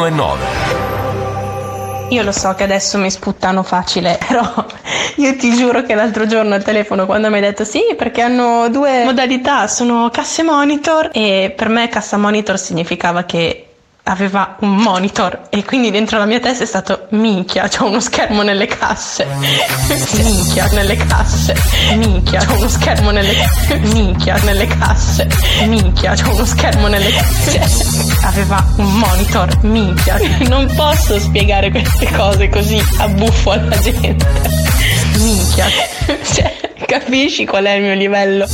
[0.10, 0.40] 9.
[2.10, 4.44] Io lo so che adesso mi sputtano facile, però
[5.16, 8.68] io ti giuro che l'altro giorno al telefono quando mi hai detto sì, perché hanno
[8.68, 13.66] due modalità, sono casse monitor e per me cassa monitor significava che
[14.04, 18.44] aveva un monitor e quindi dentro la mia testa è stato minchia, c'ho uno schermo
[18.44, 19.26] nelle casse.
[20.22, 21.56] minchia nelle casse.
[21.96, 23.34] Minchia, c'ho uno schermo nelle
[23.94, 25.28] minchia nelle casse.
[25.66, 27.62] Minchia, c'ho uno schermo nelle casse.
[28.28, 30.20] Aveva un monitor, minchia.
[30.48, 34.28] Non posso spiegare queste cose così a buffo alla gente.
[35.18, 35.66] Minchia.
[36.32, 38.48] Cioè, capisci qual è il mio livello?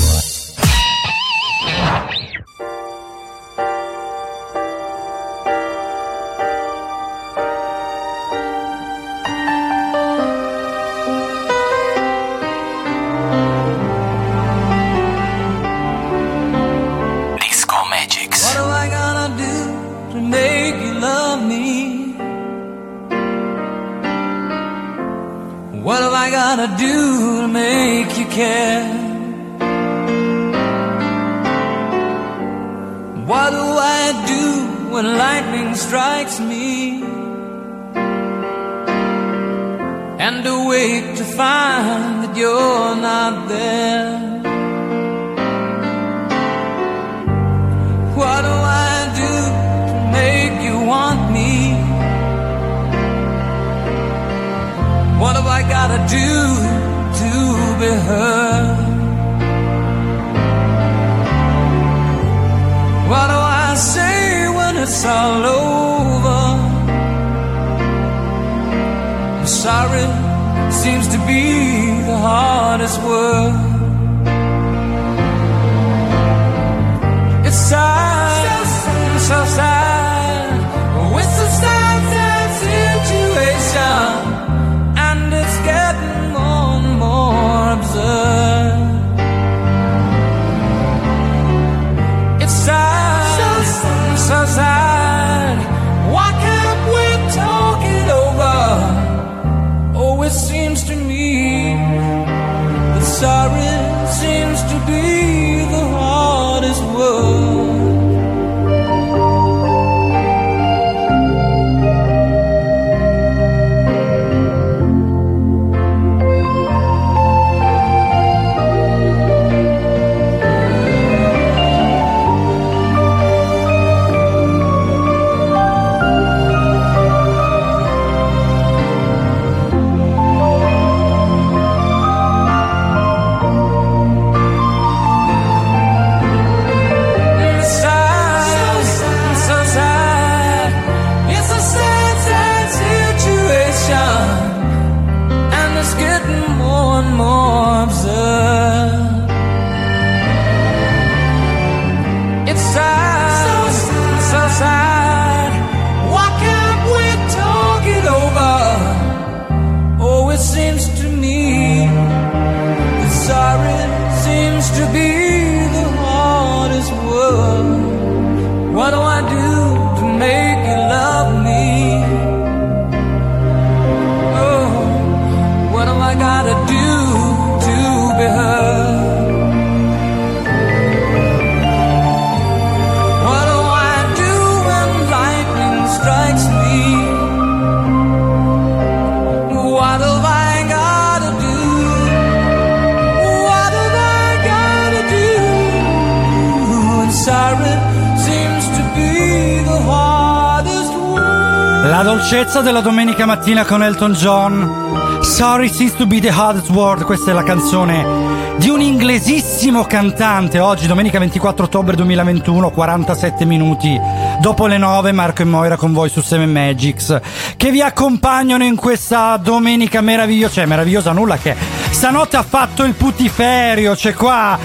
[202.35, 205.21] Dolcezza della domenica mattina con Elton John.
[205.21, 207.03] Sorry seems to be the hardest word.
[207.03, 210.59] Questa è la canzone di un inglesissimo cantante.
[210.59, 213.97] Oggi, domenica 24 ottobre 2021, 47 minuti
[214.41, 217.21] dopo le 9, Marco e Moira con voi su Seven Magics.
[217.55, 220.55] Che vi accompagnano in questa domenica meravigliosa.
[220.55, 221.55] Cioè, meravigliosa nulla che
[221.89, 223.95] stanotte ha fatto il putiferio.
[223.95, 224.59] C'è qua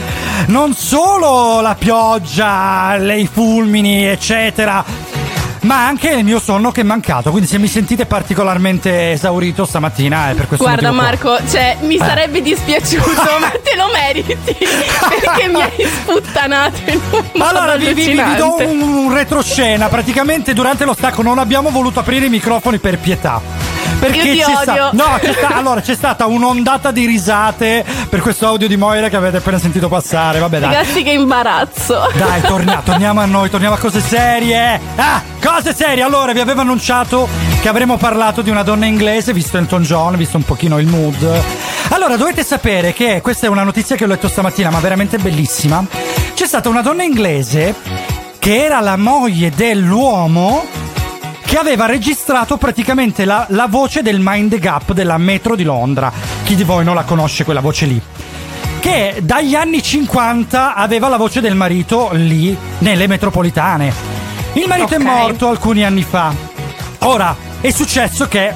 [0.47, 5.00] non solo la pioggia, i fulmini, eccetera
[5.63, 7.31] ma anche il mio sonno che è mancato.
[7.31, 11.31] Quindi, se mi sentite particolarmente esaurito stamattina è per questo Guarda motivo qua.
[11.35, 11.99] Marco, cioè, mi Eh.
[11.99, 17.93] sarebbe dispiaciuto, ma te lo meriti perché mi hai sputtanato in un modo Allora vi,
[17.93, 19.89] vi- vi- do un, un retroscena.
[19.89, 23.41] Praticamente durante lo stacco non abbiamo voluto aprire i microfoni per pietà.
[24.01, 28.21] Perché Io ti c'è sta- no, c'è sta- allora c'è stata un'ondata di risate per
[28.21, 30.39] questo audio di Moira che avete appena sentito passare.
[30.39, 30.73] Vabbè, dai.
[30.75, 32.09] Ragazzi, che imbarazzo.
[32.15, 34.81] Dai, tornia- torniamo a noi, torniamo a cose serie.
[34.97, 36.03] Ah, cose serie.
[36.03, 37.29] Allora, vi avevo annunciato
[37.61, 41.43] che avremmo parlato di una donna inglese, visto Elton John, visto un pochino il mood.
[41.91, 45.85] Allora, dovete sapere che questa è una notizia che ho letto stamattina, ma veramente bellissima.
[46.35, 47.75] C'è stata una donna inglese
[48.39, 50.65] che era la moglie dell'uomo
[51.51, 56.13] che aveva registrato praticamente la, la voce del Mind Gap della metro di Londra.
[56.45, 58.01] Chi di voi non la conosce quella voce lì?
[58.79, 63.93] Che dagli anni 50 aveva la voce del marito lì nelle metropolitane.
[64.53, 65.01] Il marito Ok.
[65.01, 66.33] è morto alcuni anni fa.
[67.01, 68.55] Ora è successo che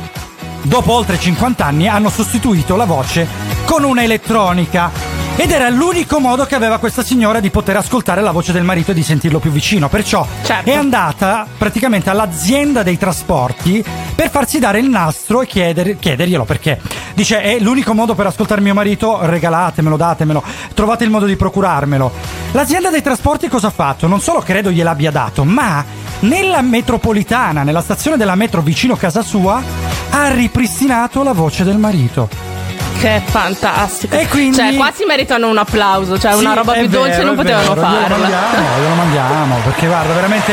[0.62, 3.26] dopo oltre 50 anni hanno sostituito la voce
[3.64, 4.92] con una elettronica.
[5.36, 8.92] Ed era l'unico modo che aveva questa signora di poter ascoltare la voce del marito
[8.92, 9.88] e di sentirlo più vicino.
[9.88, 10.70] Perciò Certo.
[10.70, 16.80] è andata praticamente all'azienda dei trasporti per farsi dare il nastro e chieder- chiederglielo perché
[17.14, 22.12] dice è l'unico modo per ascoltare mio marito, regalatemelo, datemelo, trovate il modo di procurarmelo.
[22.52, 24.06] L'azienda dei trasporti cosa ha fatto?
[24.06, 25.84] Non solo credo gliel'abbia dato, ma
[26.20, 29.60] nella metropolitana, nella stazione della metro vicino casa sua,
[30.10, 32.52] ha ripristinato la voce del marito.
[33.04, 34.16] Che fantastico.
[34.16, 36.18] E quindi- Cioè, qua si meritano un applauso.
[36.18, 38.16] Cioè, una Sì, roba è più dolce vero, non potevano Glielo farla.
[38.16, 40.52] mandiamo, glielo mandiamo, perché guarda, veramente.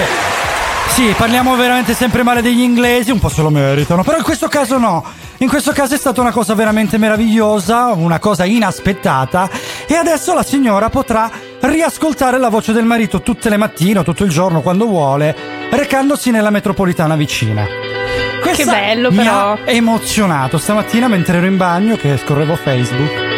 [0.90, 4.50] Sì, parliamo veramente sempre male degli inglesi, un po' se lo meritano, però in questo
[4.50, 5.02] caso no.
[5.38, 9.50] In questo caso è stata una cosa veramente meravigliosa, una cosa inaspettata
[9.88, 11.32] e adesso la signora potrà
[11.62, 15.34] riascoltare la voce del marito tutte le mattine o tutto il giorno quando vuole,
[15.72, 17.66] recandosi nella metropolitana vicina.
[18.56, 19.58] Che bello, però.
[19.66, 23.30] emozionato stamattina mentre ero in bagno che scorrevo Facebook.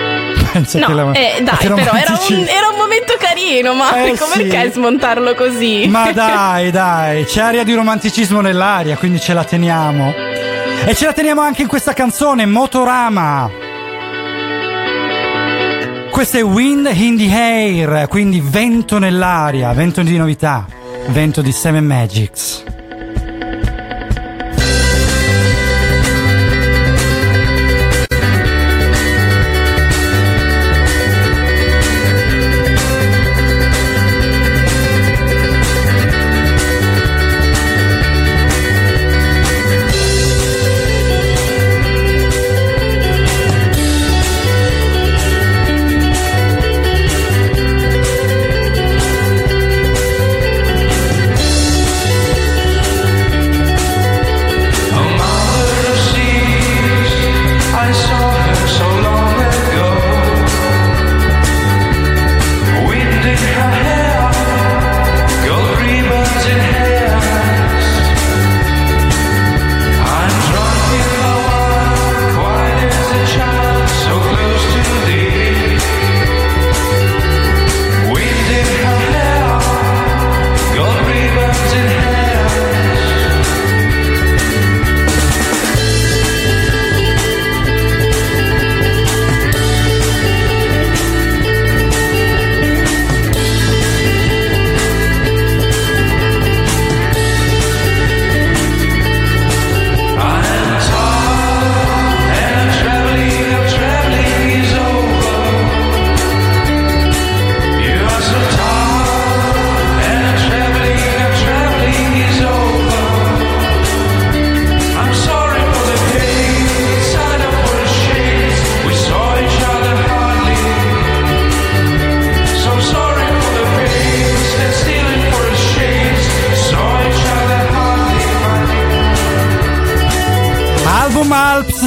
[0.54, 3.98] Penso che la- No, eh, dai, che però era un, era un momento carino, Marco.
[3.98, 4.44] Eh, sì.
[4.48, 5.88] Perché smontarlo così?
[5.88, 10.14] Ma dai, dai, c'è aria di romanticismo nell'aria, quindi ce la teniamo.
[10.86, 13.50] E ce la teniamo anche in questa canzone, Motorama.
[16.12, 20.66] Questo è Wind in the Air, quindi vento nell'aria, vento di novità,
[21.08, 22.64] vento di Seven Magics.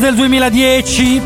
[0.07, 1.23] Del 2010.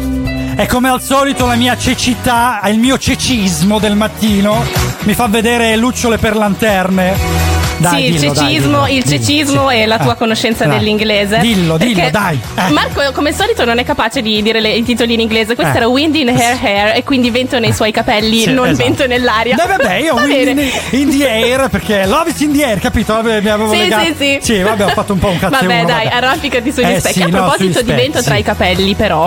[0.57, 4.65] E come al solito la mia cecità, il mio cecismo del mattino
[5.01, 7.50] mi fa vedere lucciole per lanterne.
[7.81, 9.75] Dai, sì, il dillo, dai, cecismo, dillo, il dillo, cecismo sì.
[9.77, 10.79] e la tua Eh, conoscenza dai.
[10.79, 11.39] dell'inglese.
[11.39, 12.39] Dillo, dillo, dai.
[12.57, 12.71] Eh.
[12.73, 15.55] Marco, come al solito, non è capace di dire le- i titoli in inglese.
[15.55, 15.77] Questo Eh.
[15.79, 18.85] era Wind in Hair Hair e quindi vento nei suoi capelli, Sì, non esatto.
[18.85, 19.57] vento nell'aria.
[19.57, 23.15] Dai, vabbè, io Va in, in, the air perché love is in the air, capito?
[23.15, 24.05] Vabbè, mi avevo Sì, legato.
[24.17, 24.61] sì, sì.
[24.61, 26.17] vabbè, ho fatto un po' un cazzo Vabbè, uno, dai, vabbè.
[26.17, 27.15] arrampicati sugli Eh, specchi.
[27.15, 28.41] sì, A no, proposito sugli di vento tra sì.
[28.41, 29.25] i capelli, però,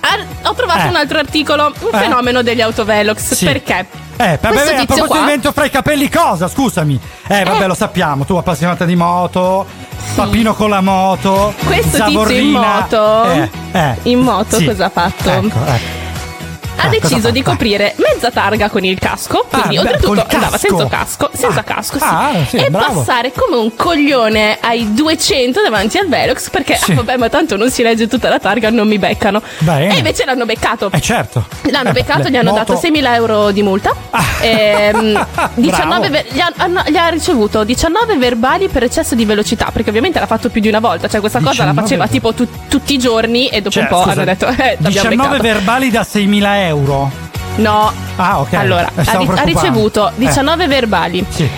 [0.00, 0.88] ar- ho trovato Eh.
[0.88, 1.98] un altro articolo, un Eh.
[1.98, 3.34] fenomeno degli autovelox.
[3.34, 3.44] Sì.
[3.44, 3.86] Perché?
[4.22, 6.48] Eh, vabbè, Questo a proposito qua- di vento fra i capelli, cosa?
[6.48, 7.00] Scusami.
[7.26, 8.24] Eh, vabbè, lo sappiamo.
[8.24, 9.66] Tu appassionata di moto,
[10.14, 11.52] papino con la moto.
[11.64, 12.60] Questo tizio in zavorrina.
[12.80, 13.96] moto, Eh, eh.
[14.02, 14.64] in moto Sì.
[14.64, 15.28] cosa ha fatto?
[15.30, 16.01] Ecco, ecco.
[16.76, 20.34] Ha Ah, deciso di coprire mezza targa con il casco, quindi Ah, beh, oltretutto casco.
[20.36, 21.62] andava senza casco, senza Ah.
[21.62, 23.00] casco, sì, Ah, sì, e bravo.
[23.00, 26.92] passare come un coglione ai 200 davanti al Velox perché Sì.
[26.92, 29.40] ah, vabbè, ma tanto non si legge tutta la targa, non mi beccano.
[29.58, 29.94] Bene.
[29.94, 30.90] E invece l'hanno beccato.
[30.92, 31.44] Eh, certo.
[31.70, 33.94] L'hanno Eh, beccato, beh, gli hanno moto- dato 6.000 euro di multa.
[34.40, 39.70] Ehm, 19 ver- gli, ha, hanno- gli ha ricevuto 19 verbali per eccesso di velocità.
[39.72, 41.08] Perché ovviamente l'ha fatto più di una volta.
[41.08, 43.48] Cioè, questa cosa la 19 faceva tipo tu- tutti i giorni.
[43.48, 45.42] E dopo Cioè, un po' scusa, hanno detto: Eh, t'abbiamo 19 beccato.
[45.42, 46.61] verbali da 6.000 euro.
[47.56, 47.92] No.
[48.16, 48.52] Ah, ok.
[48.54, 50.12] Allora, Eh, ha, ri- ha ricevuto Eh.
[50.16, 51.24] 19 verbali.
[51.28, 51.48] Sì.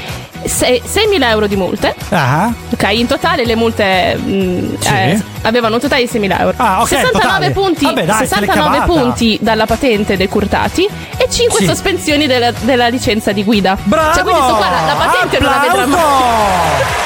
[0.44, 1.94] sei- 6.000 euro di multe.
[2.10, 2.52] Ah.
[2.70, 4.88] Ok, in totale le multe mh, Sì.
[4.88, 6.54] eh, avevano un totale di 6.000 euro.
[6.58, 7.50] Ah, ok, 69 totale.
[7.52, 8.84] punti, Vabbè, dai, se l'è 69 cavata.
[8.92, 10.86] punti dalla patente decurtati
[11.16, 11.66] e 5 Sì.
[11.66, 13.76] sospensioni della, della licenza di guida.
[13.84, 14.12] Bravo!
[14.14, 16.00] Cioè, quindi sto qua la, la patente non la vedrà mai.
[16.02, 17.02] Applauso!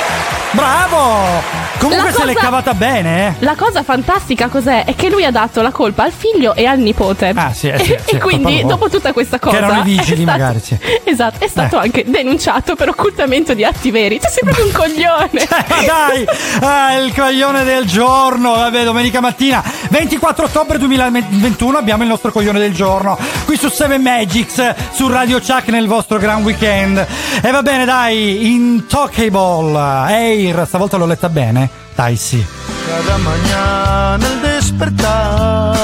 [0.51, 1.57] Bravo!
[1.79, 3.35] Comunque La se l'è cosa- cavata bene, eh.
[3.45, 4.85] La cosa fantastica cos'è?
[4.85, 7.33] È che lui ha dato la colpa al figlio e al nipote.
[7.35, 8.66] Ah, sì, eh, sì, e sì, quindi, colpa loro.
[8.68, 9.57] dopo tutta questa cosa.
[9.59, 10.79] Che erano i vigili, stato- magari, sì.
[11.05, 11.83] Esatto, è stato Eh.
[11.85, 14.20] anche denunciato per occultamento di atti veri.
[14.20, 15.49] Cioè, sei proprio un coglione.
[15.49, 16.26] Ma dai,
[16.61, 22.59] ah, il coglione del giorno, vabbè, domenica mattina, 24 ottobre 2021 abbiamo il nostro coglione
[22.59, 27.07] del giorno, qui su 7 Magics, su Radio Chuck nel vostro gran weekend.
[27.43, 31.68] E va bene, dai, Intalkable, Air, stavolta l'ho letta bene?
[31.99, 32.46] Dai, sì.
[32.86, 35.74] Cada mañana al despertar,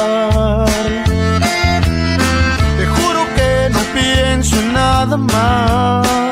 [2.76, 6.23] te juro que no pienso en nada más.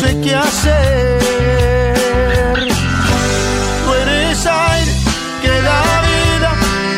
[0.00, 1.18] Sé qué hacer.
[3.84, 4.92] Tú eres aire
[5.42, 6.50] que da vida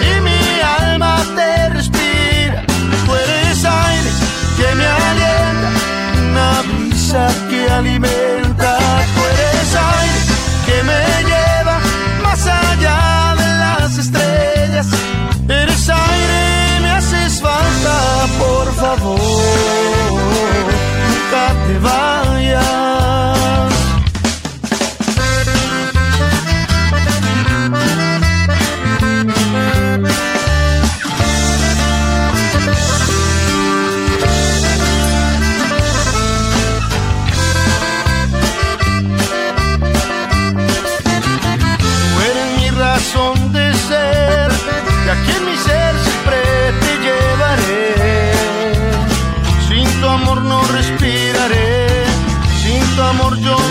[0.08, 0.40] y mi
[0.82, 2.64] alma te respira.
[3.06, 4.10] Tú eres aire
[4.58, 5.68] que me alienta,
[6.28, 8.07] una brisa que alimenta.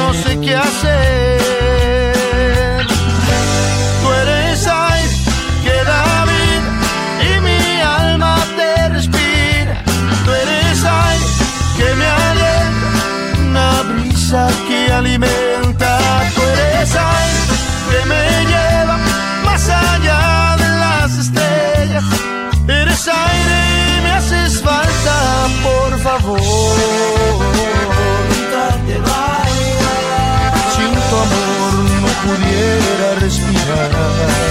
[0.08, 1.42] No sé qué hacer.
[4.02, 5.16] Tú eres aire
[5.66, 6.70] que da vida
[7.28, 9.76] y mi alma te respira.
[10.26, 11.26] Tú eres aire
[11.78, 12.90] que me alienta,
[13.50, 15.92] una brisa que alimenta.
[16.36, 17.42] Tú eres aire
[17.90, 18.98] que me lleva
[19.44, 20.22] más allá
[20.64, 22.06] de las estrellas.
[22.82, 23.58] Eres aire
[23.98, 25.16] y me haces falta,
[25.68, 27.17] por favor.
[32.28, 34.47] Pudiera respirar.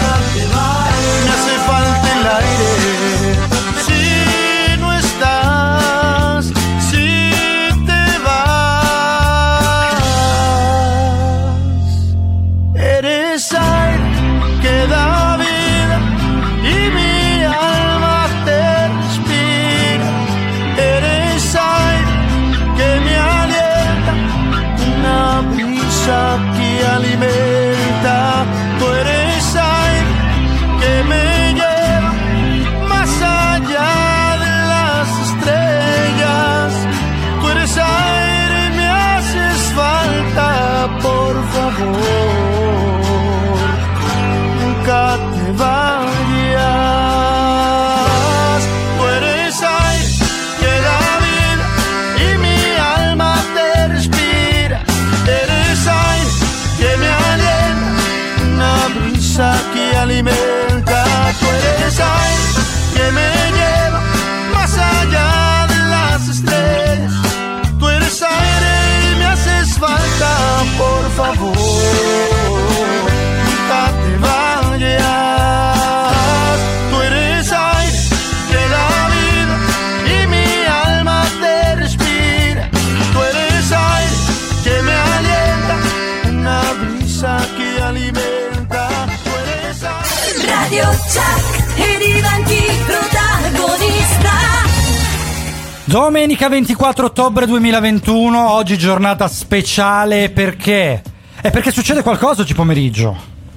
[95.97, 101.03] Domenica 24 ottobre 2021, oggi giornata speciale perché?
[101.41, 103.17] È perché succede qualcosa oggi pomeriggio.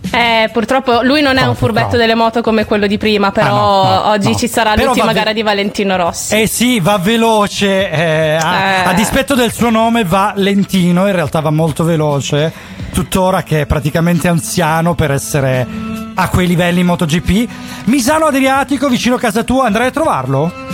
[0.10, 3.90] Eh, purtroppo lui non è un furbetto delle moto come quello di prima, però Ah,
[3.90, 4.36] no, no, oggi no.
[4.38, 6.40] ci sarà Però l'ultima ve- gara di Valentino Rossi.
[6.42, 8.84] Eh sì, va veloce, eh, a, Eh.
[8.86, 12.54] a dispetto del suo nome va lentino, in realtà va molto veloce,
[12.94, 15.68] tuttora che è praticamente anziano per essere
[16.16, 17.50] a quei livelli in MotoGP.
[17.88, 20.68] Misano Adriatico, vicino a casa tua, andrai a trovarlo?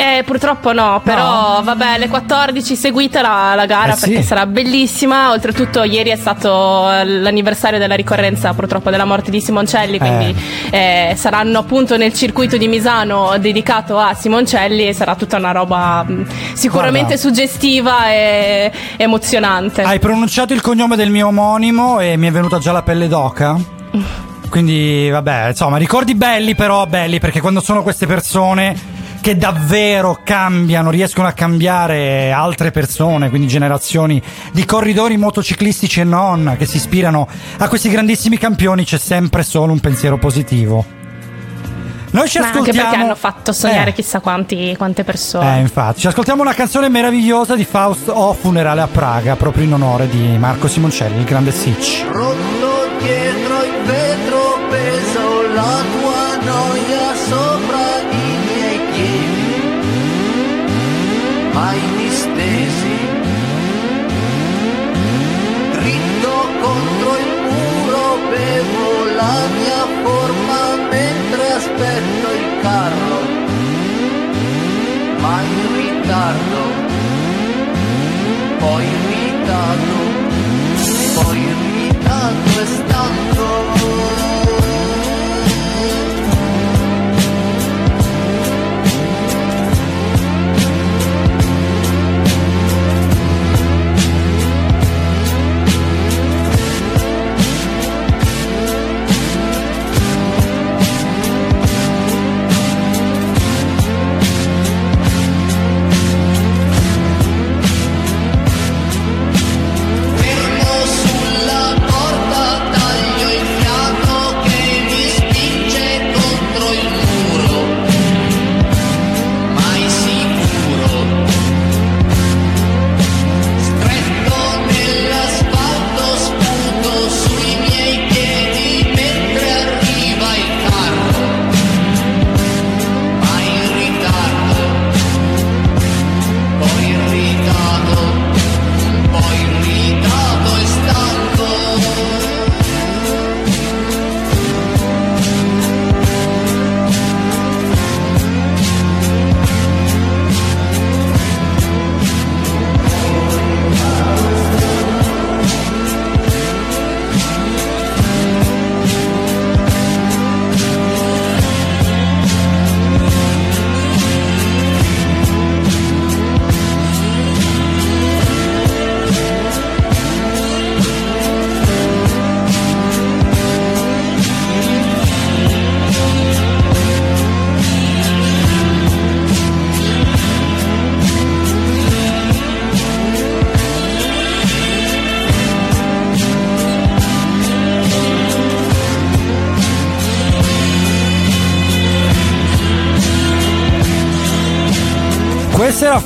[0.00, 4.04] Eh, purtroppo no, però vabbè, alle 14 seguite la, la gara Eh sì.
[4.10, 5.32] perché sarà bellissima.
[5.32, 10.36] Oltretutto, ieri è stato eh, l'anniversario della ricorrenza purtroppo della morte di Simoncelli, quindi
[10.70, 16.04] eh, saranno appunto nel circuito di Misano dedicato a Simoncelli e sarà tutta una roba
[16.04, 17.22] mh, sicuramente Guarda.
[17.22, 19.82] suggestiva e emozionante.
[19.82, 23.56] Hai pronunciato il cognome del mio omonimo e mi è venuta già la pelle d'oca.
[24.48, 28.74] Quindi, vabbè, insomma, ricordi belli, però belli, perché quando sono queste persone
[29.28, 34.22] che davvero cambiano, riescono a cambiare altre persone, quindi generazioni
[34.52, 39.72] di corridori motociclistici e non, che si ispirano a questi grandissimi campioni, c'è sempre solo
[39.74, 40.82] un pensiero positivo.
[42.12, 42.88] Noi ci Ma anche ascoltiamo.
[42.88, 43.92] perché hanno fatto sognare Eh.
[43.92, 45.58] chissà quanti, quante persone.
[45.58, 49.74] Eh, infatti, ci ascoltiamo una canzone meravigliosa di Faust o Funerale a Praga, proprio in
[49.74, 52.06] onore di Marco Simoncelli, il grande Sitch.
[52.10, 57.87] Rotto dietro il vetro peso la tua noia sopra
[69.20, 70.60] la mia forma
[70.90, 73.20] mentre aspetto il carro,
[75.24, 76.62] mai in ritardo,
[78.58, 79.98] poi in ritardo
[81.14, 83.97] poi irritato e stanco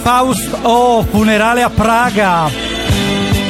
[0.03, 2.51] Faust o Funerale a Praga.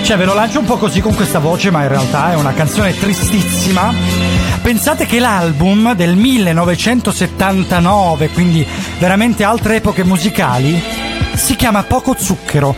[0.03, 2.53] Cioè, ve lo lancio un po' così con questa voce, ma in realtà è una
[2.53, 3.91] canzone tristissima.
[4.61, 8.67] Pensate che l'album del 1979, quindi
[8.99, 10.79] veramente altre epoche musicali,
[11.35, 12.77] si chiama Poco Zucchero.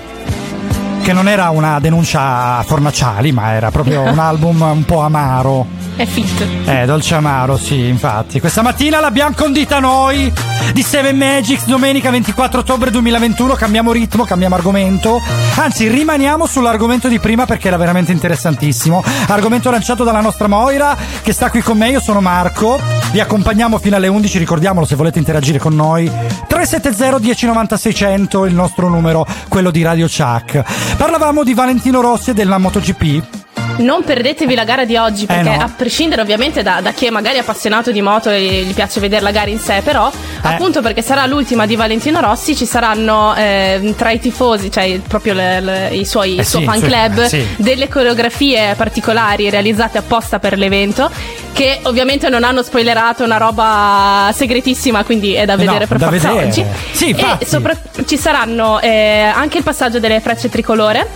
[1.03, 5.74] Che non era una denuncia a fornaciali, ma era proprio un album un po' amaro.
[5.97, 6.47] È fit.
[6.65, 8.41] Eh, dolce amaro, sì, infatti.
[8.41, 10.33] Questa mattina l'abbiamo condita noi
[10.73, 13.55] di Seven Magics, domenica 24 ottobre 2021.
[13.55, 15.23] Cambiamo ritmo, cambiamo argomento.
[15.55, 19.05] Anzi, rimaniamo sull'argomento di prima perché era veramente interessantissimo.
[19.29, 21.91] Argomento lanciato dalla nostra Moira, che sta qui con me.
[21.91, 22.81] Io sono Marco.
[23.13, 24.39] Vi accompagniamo fino alle 11.
[24.39, 26.11] Ricordiamolo se volete interagire con noi.
[26.49, 30.97] 370 1090 600, il nostro numero, quello di Radio Chuck.
[30.97, 33.34] Parlavamo di Valentino Rossi e della MotoGP.
[33.77, 35.63] Non perdetevi la gara di oggi perché Eh, no.
[35.65, 39.23] a prescindere ovviamente da, da chi è magari appassionato di moto e gli piace vedere
[39.23, 40.13] la gara in sé, però Eh.
[40.49, 45.35] appunto perché sarà l'ultima di Valentino Rossi ci saranno eh, tra i tifosi, cioè proprio
[45.35, 47.47] le- le- i suoi, Eh il suo sì, fan club, eh sì.
[47.57, 51.11] delle coreografie particolari realizzate apposta per l'evento
[51.53, 55.99] che ovviamente non hanno spoilerato una roba segretissima quindi è da Eh no, vedere per
[55.99, 56.47] da forza vedere.
[56.47, 56.65] oggi.
[56.93, 61.07] Sì, e sopra- ci saranno eh, anche il passaggio delle frecce tricolore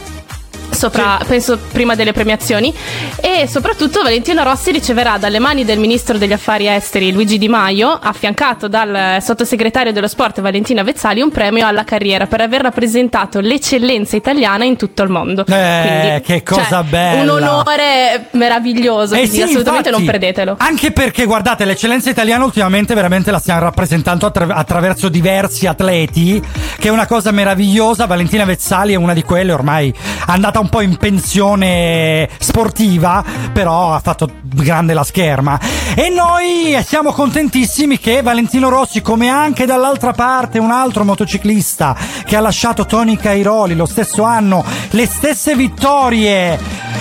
[0.70, 2.72] sopra, penso prima delle premiazioni.
[3.20, 7.90] E soprattutto Valentino Rossi riceverà dalle mani del ministro degli affari esteri Luigi Di Maio
[7.90, 14.16] affiancato dal sottosegretario dello sport Valentina Vezzali un premio alla carriera per aver rappresentato l'eccellenza
[14.16, 15.44] italiana in tutto il mondo.
[15.46, 17.22] Eh, che cosa cioè, bella.
[17.22, 22.44] un onore meraviglioso Eh quindi sì, assolutamente infatti, non perdetelo Anche perché, guardate, l'eccellenza italiana
[22.44, 26.42] ultimamente veramente la stiamo rappresentando attra- attraverso diversi atleti,
[26.78, 28.06] che è una cosa meravigliosa.
[28.06, 29.92] Valentina Vezzali è una di quelle, ormai
[30.26, 35.58] andata un po' in pensione sportiva, però ha fatto grande la scherma.
[35.94, 42.36] E noi siamo contentissimi che Valentino Rossi, come anche dall'altra parte un altro motociclista che
[42.36, 46.58] ha lasciato Tony Cairoli lo stesso anno, le stesse vittorie.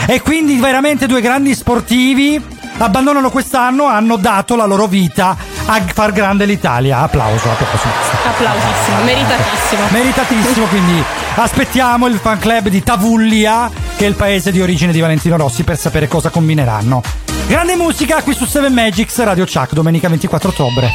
[0.08, 2.42] E quindi veramente due grandi sportivi
[2.80, 5.36] abbandonano quest'anno, hanno dato la loro vita
[5.66, 7.00] a far grande l'Italia.
[7.00, 7.88] Applauso, applauso.
[8.28, 11.04] applausissimo meritatissimo Meritatissimo, quindi
[11.44, 15.64] aspettiamo il fan club di Tavullia, che è il paese di origine di Valentino Rossi,
[15.64, 17.02] per sapere cosa combineranno.
[17.48, 20.90] Grande musica qui su 7 Magics, Radio Chuck, domenica 24 ottobre.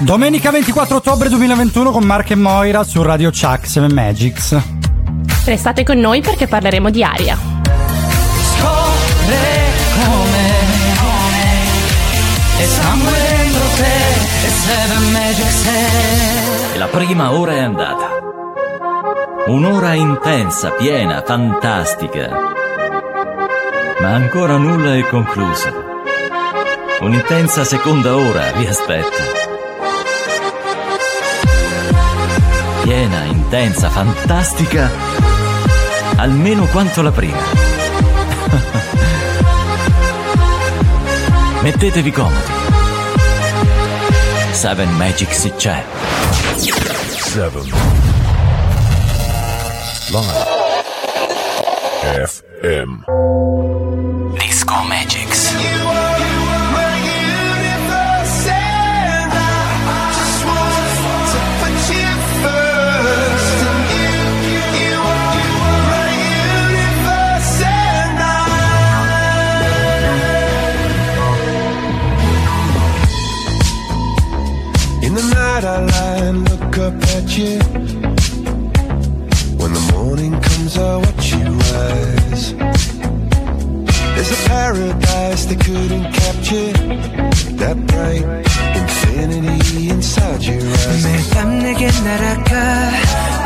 [0.00, 4.58] Domenica 24 ottobre 2021 con Mark e Moira su Radio Chuck 7 Magics.
[5.44, 7.36] Restate con noi perché parleremo di aria.
[8.56, 9.36] Scopre
[10.02, 10.48] come
[12.60, 18.08] E sangue dentro te E Seven Magic sei E la prima ora è andata.
[19.48, 22.30] Un'ora intensa, piena, fantastica.
[24.00, 25.68] Ma ancora nulla è concluso.
[27.00, 29.49] Un'intensa seconda ora vi aspetta.
[32.90, 34.90] Piena, intensa, fantastica,
[36.16, 37.38] almeno quanto la prima.
[41.62, 42.50] Mettetevi comodi.
[44.50, 45.84] Seven Magics c'è.
[46.56, 47.70] Seven.
[50.10, 50.48] Live.
[52.26, 53.19] FM.
[86.50, 86.72] Capture.
[87.60, 88.24] That bright
[88.76, 91.04] infinity inside your eyes.
[91.06, 92.90] 매일 밤 내게 날아가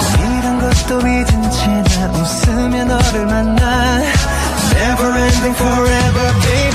[0.01, 4.03] 꿈이란 것도 잊은 채나 웃으며 너를 만나
[4.75, 6.74] Never ending forever baby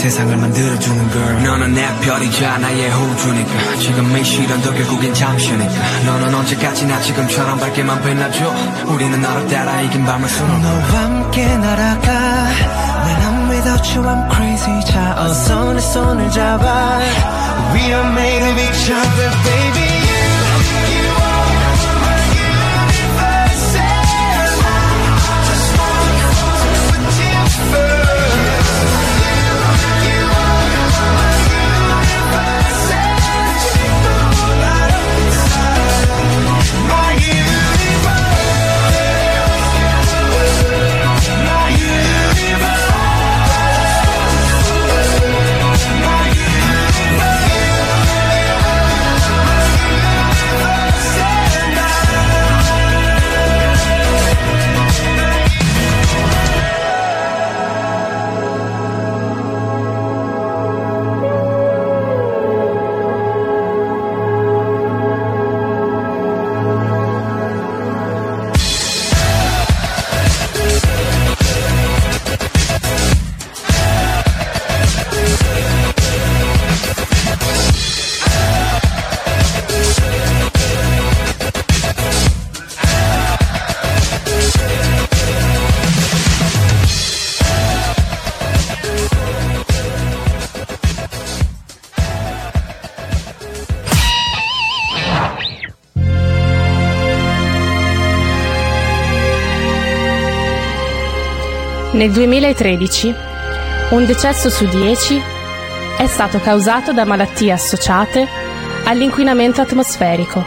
[0.00, 3.76] 세상을 만들어주는 걸 너는 내 별이자 나의 호주니까.
[3.80, 5.74] 지금 이 시련도 결국엔 잠시니까.
[6.06, 8.54] 너는 언제까지나 지금처럼 밝게만 빛나줘.
[8.86, 12.10] 우리는 너를 따라 이긴 밤을 수놓아 너와 함께 날아가.
[13.04, 14.84] When I'm without you I'm crazy.
[14.86, 16.98] 자 어서 내 손을 잡아.
[17.74, 19.89] We are made of each other baby
[102.00, 103.14] Nel 2013
[103.90, 105.20] un decesso su 10
[105.98, 108.26] è stato causato da malattie associate
[108.84, 110.42] all'inquinamento atmosferico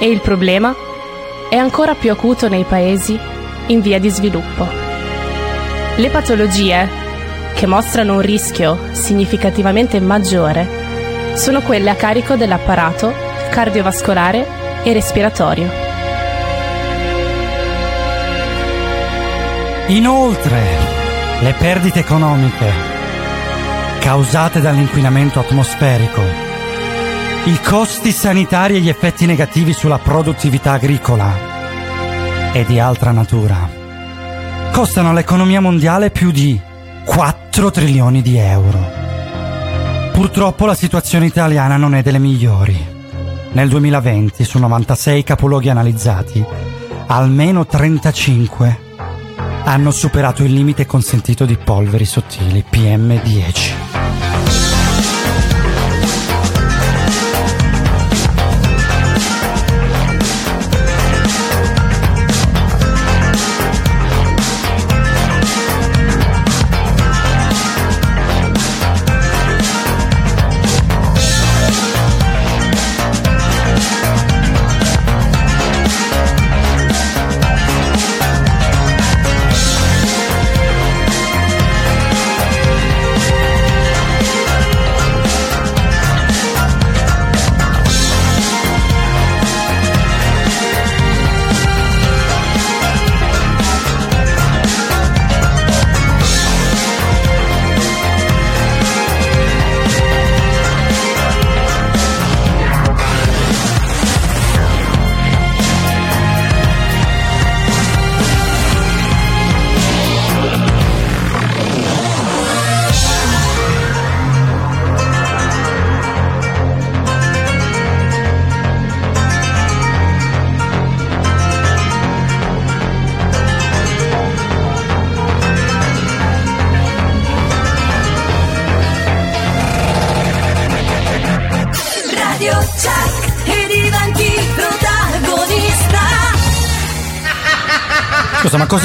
[0.00, 0.74] e il problema
[1.48, 3.16] è ancora più acuto nei paesi
[3.68, 4.66] in via di sviluppo.
[5.94, 6.88] Le patologie
[7.54, 13.14] che mostrano un rischio significativamente maggiore sono quelle a carico dell'apparato
[13.50, 14.44] cardiovascolare
[14.82, 15.87] e respiratorio.
[19.88, 20.60] Inoltre,
[21.40, 22.70] le perdite economiche
[24.00, 26.20] causate dall'inquinamento atmosferico,
[27.44, 31.32] i costi sanitari e gli effetti negativi sulla produttività agricola
[32.52, 33.66] e di altra natura
[34.72, 36.60] costano all'economia mondiale più di
[37.06, 38.78] 4 trilioni di euro.
[40.12, 42.76] Purtroppo la situazione italiana non è delle migliori.
[43.52, 46.44] Nel 2020, su 96 capoluoghi analizzati,
[47.06, 48.87] almeno 35
[49.70, 54.07] hanno superato il limite consentito di polveri sottili PM10.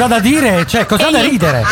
[0.04, 0.66] Cosa da dire?
[0.68, 1.64] Cioè, cosa ha da ridere?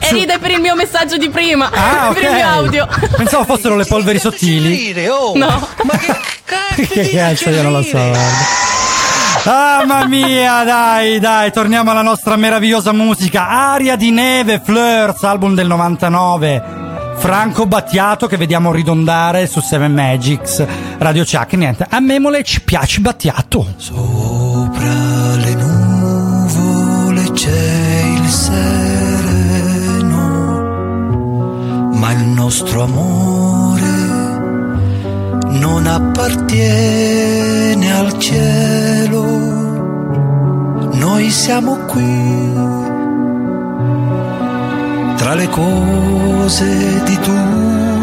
[0.00, 2.88] E ride per il mio messaggio di prima, Ah, per il mio audio.
[3.16, 4.92] Pensavo fossero le polveri sottili.
[5.34, 5.68] No.
[6.74, 7.92] che cazzo, io non lo so.
[7.92, 8.64] guarda.
[9.44, 13.48] Ah, mamma mia, dai, dai, torniamo alla nostra meravigliosa musica.
[13.48, 16.84] Aria di neve, Flirts, album del 99.
[17.18, 20.64] Franco Battiato che vediamo ridondare su Seven Magics,
[20.98, 23.66] Radio Chuck, niente, a Memole ci piace Battiato.
[23.76, 24.35] Sopra
[28.28, 30.14] sereno,
[31.92, 33.96] ma il nostro amore
[35.58, 39.24] non appartiene al cielo.
[40.92, 42.52] Noi siamo qui
[45.16, 47.95] tra le cose di tutti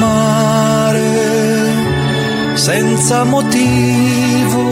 [0.00, 1.12] amare
[2.54, 4.62] senza motivo.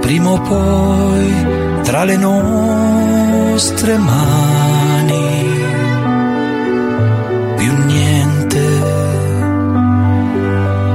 [0.00, 5.26] Prima o poi tra le nostre mani
[7.56, 8.64] più niente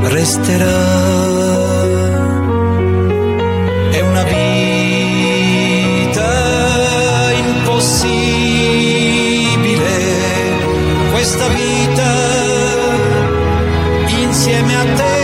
[0.03, 1.18] resterà.
[11.11, 11.68] Questa vita
[14.39, 15.17] insieme a te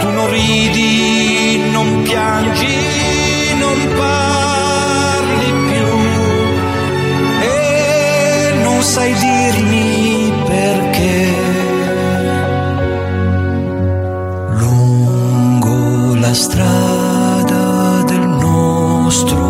[0.00, 2.76] tu non ridi, non piangi,
[3.64, 5.90] non parli più
[7.40, 11.18] e non sai dirmi perché.
[14.60, 19.43] Lungo la strada del nostro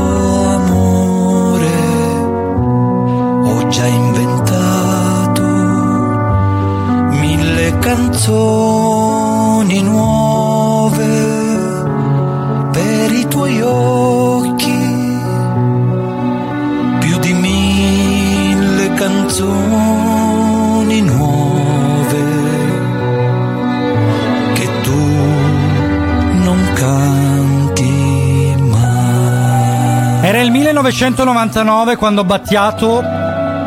[7.94, 11.06] canzoni nuove
[12.72, 15.20] per i tuoi occhi,
[16.98, 19.82] più di mille canzoni
[21.02, 22.24] nuove
[24.54, 25.06] che tu
[26.42, 30.26] non canti mai.
[30.26, 33.23] Era il 1999 quando Battiato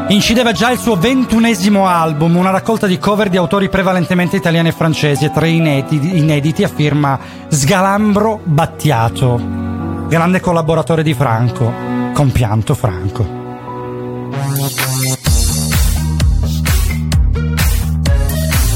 [0.09, 4.71] incideva già il suo ventunesimo album, una raccolta di cover di autori prevalentemente italiani e
[4.71, 9.39] francesi e tre inediti, inediti a firma Sgalambro Battiato,
[10.07, 11.71] grande collaboratore di Franco,
[12.13, 13.45] compianto Franco.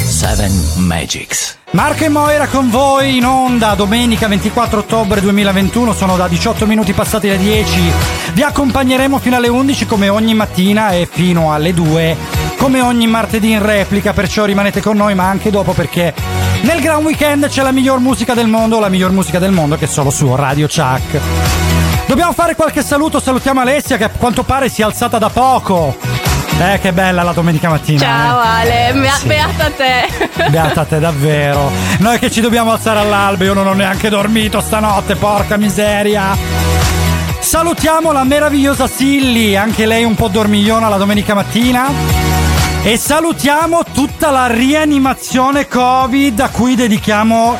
[0.07, 1.60] Seven Magics.
[1.71, 6.91] Marco e Moira con voi in onda domenica 24 ottobre 2021, sono da 18 minuti
[6.91, 7.93] passati le 10.
[8.33, 12.17] Vi accompagneremo fino alle 11 come ogni mattina e fino alle 2
[12.57, 16.13] come ogni martedì in replica, perciò rimanete con noi ma anche dopo perché
[16.61, 19.85] nel Gran Weekend c'è la miglior musica del mondo, la miglior musica del mondo che
[19.85, 21.19] è solo su Radio Chuck.
[22.05, 26.10] Dobbiamo fare qualche saluto, salutiamo Alessia che a quanto pare si è alzata da poco.
[26.63, 27.99] Eh, che bella la domenica mattina.
[27.99, 29.25] Ciao Ale, mea- Sì.
[29.27, 30.03] beata te.
[30.03, 30.49] eh.
[30.51, 31.71] Beata te davvero.
[31.99, 36.37] Noi che ci dobbiamo alzare all'alba, io non ho neanche dormito stanotte, porca miseria.
[37.39, 41.87] Salutiamo la meravigliosa Silly, anche lei un po' dormigliona la domenica mattina.
[42.83, 47.57] E salutiamo tutta la rianimazione Covid a cui dedichiamo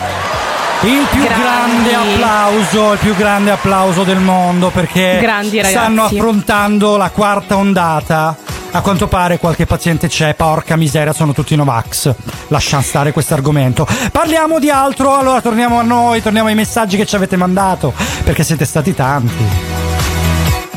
[0.83, 1.41] il più Grandi.
[1.89, 5.27] grande applauso, il più grande applauso del mondo perché
[5.63, 8.35] stanno affrontando la quarta ondata.
[8.73, 12.13] A quanto pare qualche paziente c'è, porca miseria, sono tutti Novax.
[12.47, 13.85] Lasciamo stare questo argomento.
[14.11, 17.93] Parliamo di altro, allora torniamo a noi, torniamo ai messaggi che ci avete mandato,
[18.23, 19.43] perché siete stati tanti.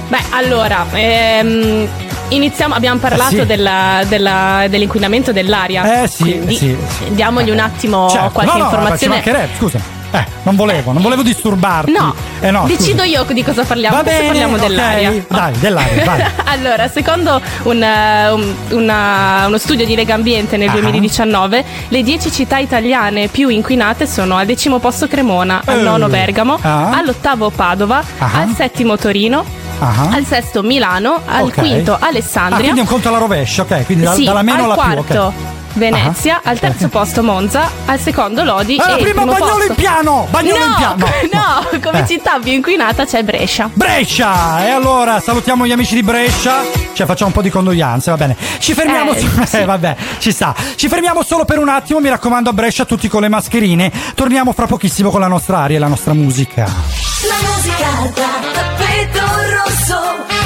[0.09, 1.87] Beh, allora, ehm,
[2.31, 2.75] iniziamo.
[2.75, 3.47] Abbiamo parlato Eh sì.
[3.47, 6.03] della- della- dell'inquinamento dell'aria.
[6.03, 6.77] Eh sì, Quindi sì,
[7.11, 9.15] diamogli un attimo Certo, qualche no, no, informazione.
[9.15, 9.79] mancherebbe, scusa.
[10.15, 11.91] Eh, non volevo, non volevo disturbarti.
[11.91, 13.05] No, eh no decido scusa.
[13.05, 13.97] io di cosa parliamo.
[13.97, 14.61] Va bene, parliamo ok.
[14.61, 15.24] dell'aria.
[15.27, 16.24] Dai, dell'aria, vai.
[16.47, 20.73] allora, secondo un, eh, un- una- uno studio di Lega Ambiente nel Ah.
[20.73, 25.82] 2019, le 10 città italiane più inquinate sono al decimo posto Cremona, al Eh.
[25.82, 26.91] nono Bergamo, Ah.
[26.97, 28.31] all'ottavo Padova, Ah.
[28.35, 29.45] al settimo Torino,
[29.81, 30.11] Ah.
[30.12, 31.55] al sesto Milano, al Ok.
[31.55, 32.61] quinto Ah, Alessandria.
[32.61, 33.85] quindi è un conto alla rovescia, ok?
[33.85, 35.32] Quindi da- Sì, dalla meno al alla più, quarto
[35.75, 39.69] Venezia, al terzo posto Monza, al secondo Lodi Alla e il prima primo Bagnolo posto-
[39.71, 40.27] in piano!
[40.31, 41.07] Bagnolo no, in piano!
[41.33, 42.07] No, come Eh.
[42.07, 43.69] città più inquinata c'è Brescia.
[43.73, 44.65] Brescia!
[44.67, 46.63] E allora salutiamo gli amici di Brescia.
[46.93, 48.37] Cioè, facciamo un po' di condoglianze, va bene.
[48.59, 49.13] Ci fermiamo.
[49.13, 49.57] Eh, su- sì.
[49.57, 50.55] eh, vabbè, ci sta.
[50.77, 51.99] Ci fermiamo solo per un attimo.
[52.01, 53.91] Mi raccomando, a Brescia, tutti con le mascherine.
[54.15, 56.65] Torniamo fra pochissimo con la nostra aria e la nostra musica.
[56.65, 59.21] La musica da tappeto
[59.65, 60.44] rosso.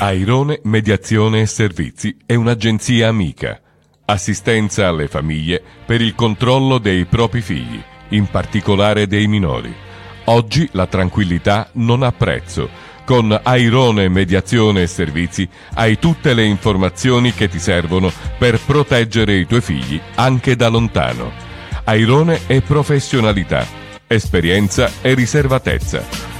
[0.00, 3.60] Airone Mediazione e Servizi è un'agenzia amica.
[4.06, 9.74] Assistenza alle famiglie per il controllo dei propri figli, in particolare dei minori.
[10.26, 12.70] Oggi la tranquillità non ha prezzo.
[13.04, 19.46] Con Airone Mediazione e Servizi hai tutte le informazioni che ti servono per proteggere i
[19.46, 21.32] tuoi figli anche da lontano.
[21.84, 23.66] Airone è professionalità,
[24.06, 26.27] esperienza e riservatezza.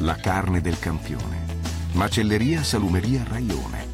[0.00, 1.44] la carne del campione.
[1.92, 3.88] Macelleria Salumeria Raione.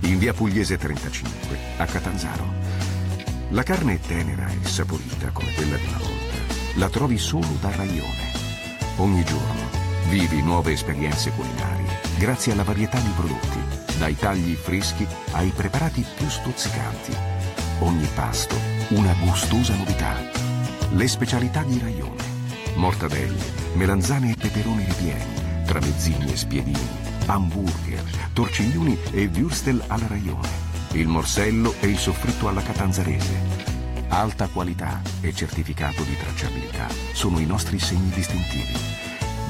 [0.00, 2.52] In via Pugliese 35, a Catanzaro.
[3.50, 6.54] La carne è tenera e saporita come quella di una volta.
[6.76, 8.30] La trovi solo da Raione.
[8.96, 9.70] Ogni giorno
[10.08, 16.28] vivi nuove esperienze culinarie grazie alla varietà di prodotti, dai tagli freschi ai preparati più
[16.28, 17.14] stuzzicanti.
[17.80, 18.56] Ogni pasto
[18.90, 20.16] una gustosa novità.
[20.90, 22.30] Le specialità di Raione.
[22.74, 23.44] Mortadelle,
[23.74, 26.88] melanzane e peperoni ripieni, tramezzini e spiedini,
[27.26, 28.02] hamburger,
[28.32, 30.70] torciglioni e würstel alla Raione.
[30.92, 33.70] Il morsello e il soffritto alla catanzarese.
[34.08, 38.74] Alta qualità e certificato di tracciabilità sono i nostri segni distintivi.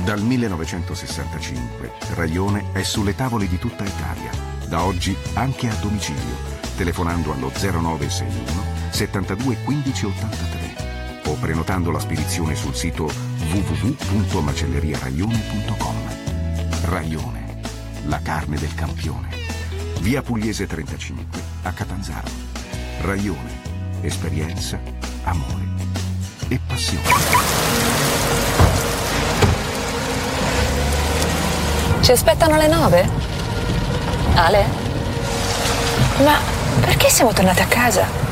[0.04, 4.30] Dal 1965 Raione è sulle tavole di tutta Italia,
[4.68, 6.36] da oggi anche a domicilio,
[6.76, 15.96] telefonando allo 0961 72 15 83 o prenotando la spedizione sul sito www.macelleriaraione.com.
[16.84, 17.60] Raione,
[18.06, 19.28] la carne del campione.
[20.00, 22.28] Via Pugliese 35, a Catanzaro.
[23.02, 23.60] Raione,
[24.02, 24.78] esperienza,
[25.24, 25.64] amore
[26.48, 27.06] e passione.
[32.00, 33.08] Ci aspettano alle nove?
[34.34, 34.66] Ale?
[36.24, 36.36] Ma
[36.80, 38.31] perché siamo tornati a casa?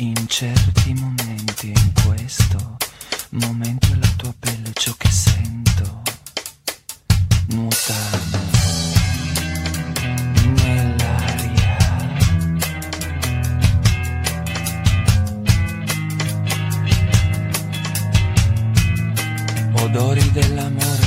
[0.00, 2.76] In certi momenti in questo
[3.30, 6.02] momento è la tua pelle ciò che sento
[7.48, 8.38] nuotando
[10.54, 11.76] nell'aria.
[19.72, 20.97] Odori dell'amore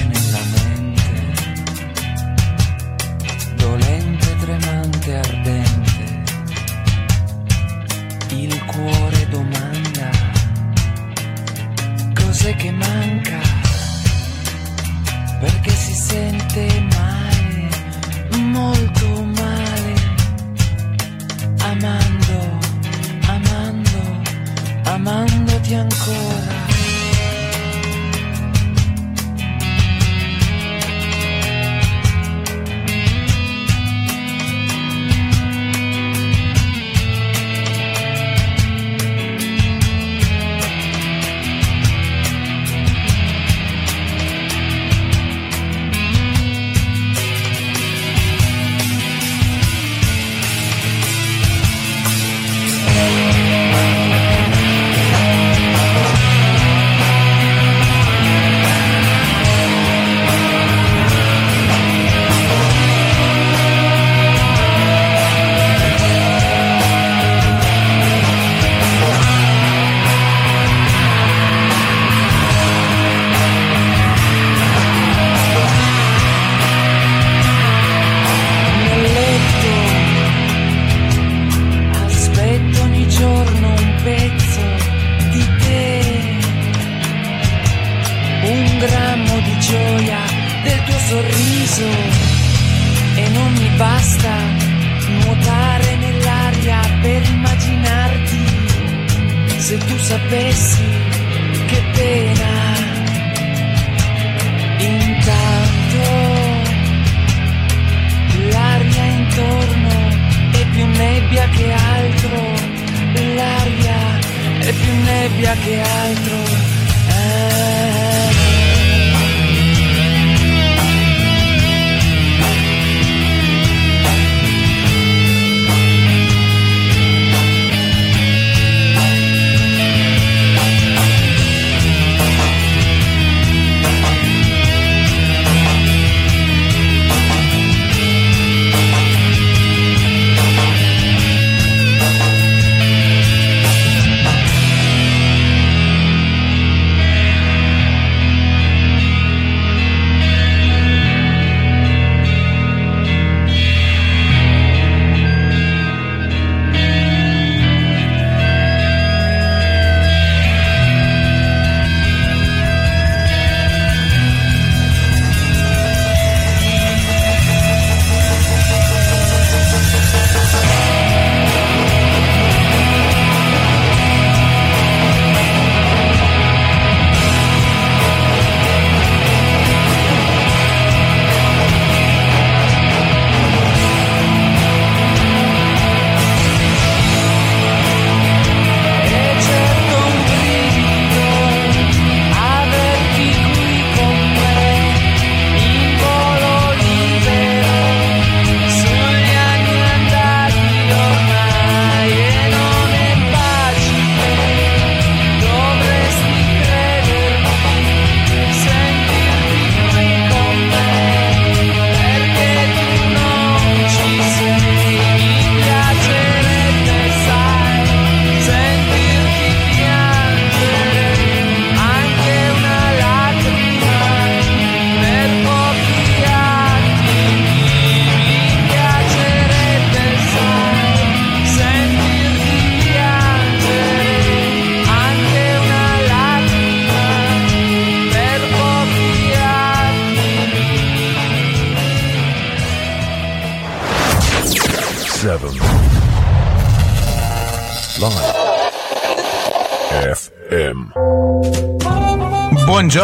[25.71, 26.30] Bianco.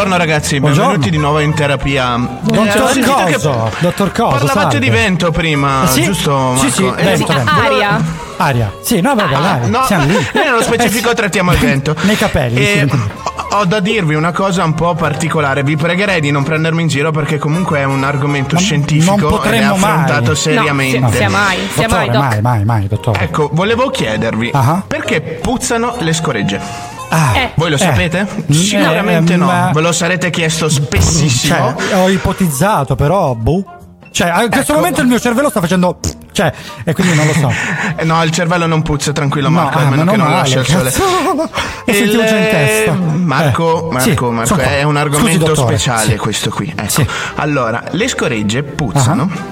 [0.07, 0.91] Buongiorno ragazzi, Buongiorno.
[0.91, 2.15] benvenuti di nuovo in terapia.
[2.43, 4.79] Dottor che Coso, dottor Coso, Parlavate salve.
[4.79, 6.59] di vento prima, Eh sì, giusto Marco?
[6.61, 7.51] Sì, sì, Eh, vento, vento.
[7.51, 8.01] Aria.
[8.37, 8.73] Aria.
[8.81, 9.67] Sì, no, vabbè, l'aria.
[9.67, 10.13] No, Siamo lì.
[10.33, 11.93] noi nello specifico Eh, trattiamo il vento.
[12.03, 12.55] Nei capelli.
[12.57, 12.99] E sì.
[13.51, 15.61] ho da dirvi una cosa un po' particolare.
[15.63, 19.25] Vi pregherei di non prendermi in giro perché comunque è un argomento scientifico non ed
[19.25, 20.35] è potremmo affrontato mai.
[20.37, 20.99] seriamente.
[20.99, 23.19] No, sì, sia mai, sia mai, Dottore, mai, mai, mai, dottore.
[23.23, 24.81] Ecco, volevo chiedervi Ah.
[24.87, 26.86] perché puzzano le scoregge?
[27.17, 27.51] Ah, Eh.
[27.55, 27.79] Voi lo Eh.
[27.79, 28.27] sapete?
[28.51, 29.45] Mm, Sicuramente eh, no.
[29.45, 31.75] ma- Ve lo sarete chiesto spessissimo.
[31.77, 33.63] Cioè, ho ipotizzato, però, boh.
[34.11, 34.79] Cioè, in questo Ecco.
[34.81, 35.99] momento il mio cervello sta facendo.
[36.31, 36.51] Cioè,
[36.83, 37.51] e quindi non lo so.
[37.97, 40.39] Eh, No, il cervello non puzza, tranquillo No, Marco, ah, almeno meno che non male,
[40.41, 40.89] lascia il sole.
[41.85, 42.91] Il- sentito già in testa.
[42.93, 44.69] Marco, Eh, Marco, sì, Marco, sono qua.
[44.71, 46.17] è un Scusi, argomento dottore, speciale sì.
[46.17, 46.73] questo qui.
[46.75, 46.89] Ecco.
[46.89, 47.07] Sì.
[47.35, 49.29] Allora, le scoregge puzzano.
[49.31, 49.46] Ah.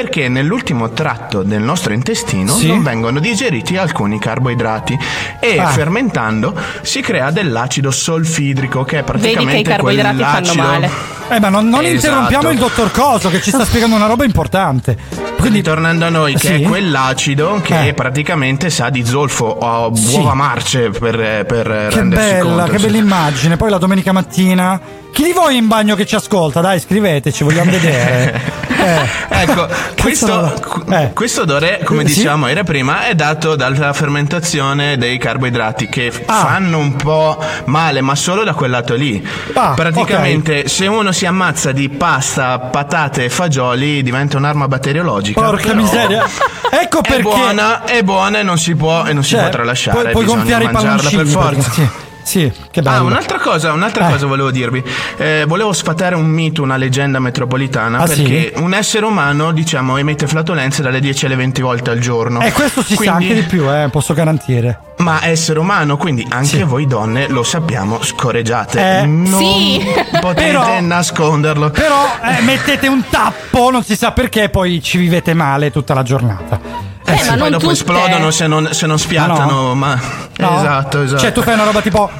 [0.00, 2.68] Perché nell'ultimo tratto del nostro intestino Sì.
[2.68, 4.98] non vengono digeriti alcuni carboidrati
[5.38, 5.66] e Ah.
[5.66, 10.90] fermentando si crea dell'acido solfidrico che è Vedi praticamente che i carboidrati fanno quell'acido- male.
[11.28, 11.94] Eh, ma non, non Esatto.
[11.94, 14.96] interrompiamo il dottor Coso che ci sta spiegando una roba importante.
[15.38, 16.52] Quindi tornando a noi, che Sì.
[16.54, 17.92] è quell'acido che Eh.
[17.94, 20.16] praticamente sa di zolfo o Sì.
[20.16, 22.70] uova marce per, per Che rendersi bella, conto.
[22.72, 23.56] che bella immagine.
[23.58, 24.80] Poi la domenica mattina.
[25.12, 26.62] Chi di voi è in bagno che ci ascolta?
[26.62, 28.68] Dai, scriveteci, vogliamo vedere.
[28.80, 29.08] Eh.
[29.42, 29.68] Ecco,
[30.00, 30.52] questo,
[30.90, 31.10] Eh.
[31.14, 32.14] questo odore, come Eh, sì.
[32.14, 36.44] dicevamo era prima, è dato dalla fermentazione dei carboidrati che Ah.
[36.46, 39.26] fanno un po' male, ma solo da quel lato lì.
[39.54, 45.40] Ah, Praticamente, se uno si ammazza di pasta, patate e fagioli, diventa un'arma batteriologica.
[45.40, 46.24] Porca miseria.
[46.70, 47.22] Ecco È perché.
[47.22, 49.98] buona, è buona e non si può e non si Cioè, può tralasciare.
[50.00, 51.22] Puoi, puoi gonfiare i mangiarla palloncini.
[51.22, 51.70] per forza.
[51.70, 52.96] perché- Sì, sì, che bello.
[52.96, 54.12] Ah, un'altra cosa, un'altra Eh.
[54.12, 54.82] cosa volevo dirvi.
[55.16, 57.98] Eh, volevo sfatare un mito, una leggenda metropolitana.
[57.98, 58.62] Ah, perché sì?
[58.62, 62.40] un essere umano, diciamo, emette flatulenze dalle 10 alle 20 volte al giorno.
[62.40, 64.78] E questo si sa Quindi- anche di più, eh, posso garantire.
[64.98, 69.00] Ma essere umano, quindi anche voi donne lo sappiamo, scoreggiate.
[69.00, 69.82] Eh, non Sì.
[70.20, 71.70] potete Però- nasconderlo.
[71.70, 76.02] Però eh, mettete un tappo, non si sa perché, poi ci vivete male tutta la
[76.02, 76.60] giornata.
[77.04, 77.72] Eh, Sì, ma poi non dopo tutte.
[77.72, 79.74] esplodono se non, se non spiattano.
[79.74, 79.98] Ma
[80.38, 80.58] No?
[80.58, 81.20] esatto, esatto.
[81.22, 82.10] Cioè, tu fai una roba tipo.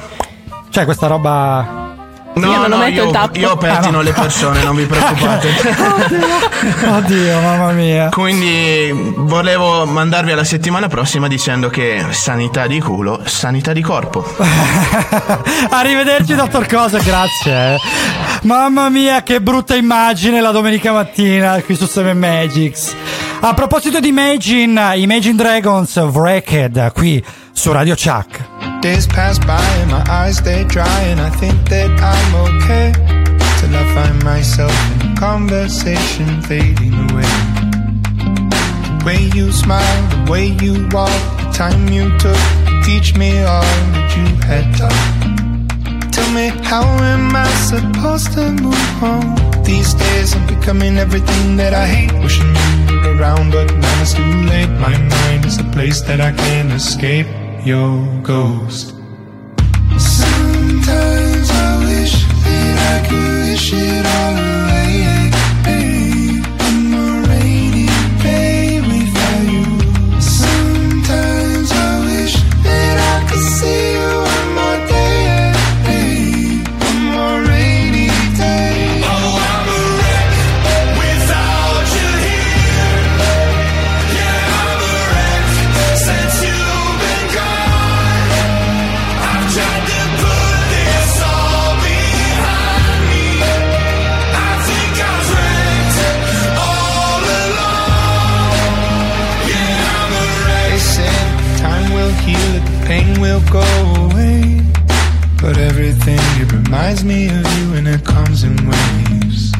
[0.69, 1.79] Cioè, questa roba.
[2.33, 3.37] No, Io non no, metto io, il tappo.
[3.39, 4.01] io pettino Ah, no.
[4.03, 5.49] le persone, non vi preoccupate.
[6.87, 8.07] Oddio, mamma mia.
[8.09, 14.23] Quindi volevo mandarvi alla settimana prossima dicendo che sanità di culo, sanità di corpo.
[15.71, 17.73] Arrivederci, dottor Cosa, grazie.
[17.73, 17.77] eh.
[18.43, 22.95] Mamma mia, che brutta immagine la domenica mattina qui su 7 Magics.
[23.43, 28.39] A proposito di Imagine, eh, Imagine Dragons Wrecked eh, qui su Radio Chuck.
[28.81, 32.91] Days pass by and my eyes stay dry and I think that I'm okay
[33.59, 37.25] till I find myself in conversation fading away.
[38.99, 43.43] The way you smile, the way you walk, the time you took to teach me
[43.43, 43.63] all
[43.93, 45.40] that you had taught.
[46.11, 49.63] Tell me how am I supposed to move on?
[49.63, 52.11] These days I'm becoming everything that I hate.
[52.21, 52.53] Wishing
[52.89, 54.69] you were around, but now it's too late.
[54.87, 57.27] My mind is a place that I can't escape
[57.65, 58.89] your ghost.
[59.97, 62.15] Sometimes I wish
[62.45, 64.70] that I could wish it all away.
[106.71, 109.51] Reminds me of you and it comes in waves.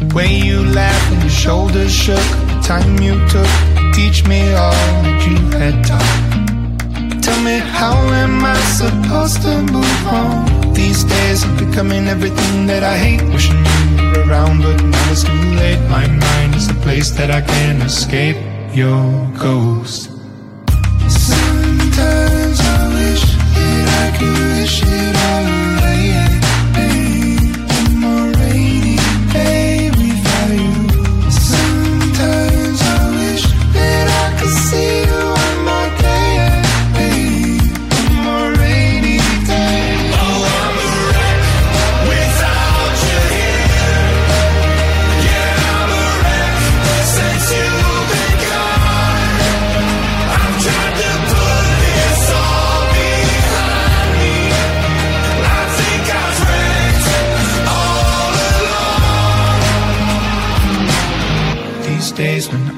[0.00, 4.40] The way you laughed and your shoulders shook, the time you took to teach me
[4.54, 4.72] all
[5.04, 7.22] that you had taught.
[7.22, 10.72] Tell me, how am I supposed to move on?
[10.72, 13.22] These days I'm becoming everything that I hate.
[13.34, 15.82] Wishing you were around, but now it's too late.
[15.90, 18.38] My mind is a place that I can't escape.
[18.72, 19.04] Your
[19.36, 20.10] ghost.
[21.10, 25.61] Sometimes I wish that I could wish it all away.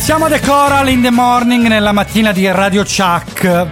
[0.00, 3.66] Passiamo a The Coral in the Morning nella mattina di Radio Chuck.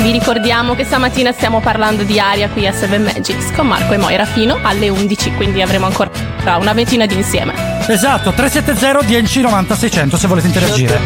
[0.00, 3.98] Vi ricordiamo che stamattina stiamo parlando di aria qui a Seven Magics con Marco e
[3.98, 6.10] Moira fino alle 11, quindi avremo ancora
[6.58, 7.52] una ventina di insieme.
[7.86, 10.98] Esatto, 370 10 90 600 se volete interagire.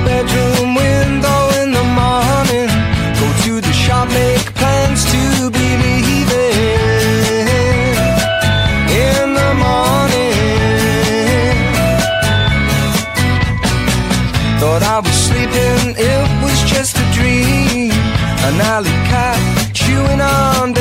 [18.59, 20.73] An alley cat chewing on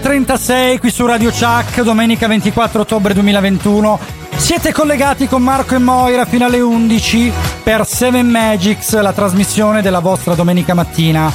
[0.00, 3.98] 9.36 qui su Radio Chuck, domenica 24 ottobre 2021.
[4.36, 7.30] Siete collegati con Marco e Moira fino alle 11
[7.62, 11.30] per Seven Magics, la trasmissione della vostra domenica mattina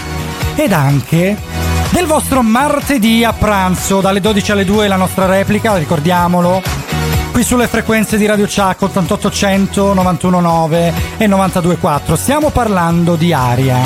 [0.56, 1.38] ed anche
[1.92, 6.64] del vostro martedì a pranzo, dalle 12 alle 2 la nostra replica, ricordiamolo,
[7.32, 12.16] qui sulle frequenze di Radio Chuck 8800, 919 e 924.
[12.16, 13.78] Stiamo parlando di aria.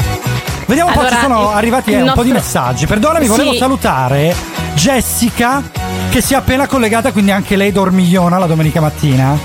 [0.65, 2.85] Vediamo un allora, po', ci sono arrivati eh, un po' di messaggi.
[2.85, 3.31] Perdonami, sì.
[3.31, 5.61] volevo salutare Jessica,
[6.10, 9.38] che si è appena collegata, quindi anche lei dormigliona la domenica mattina.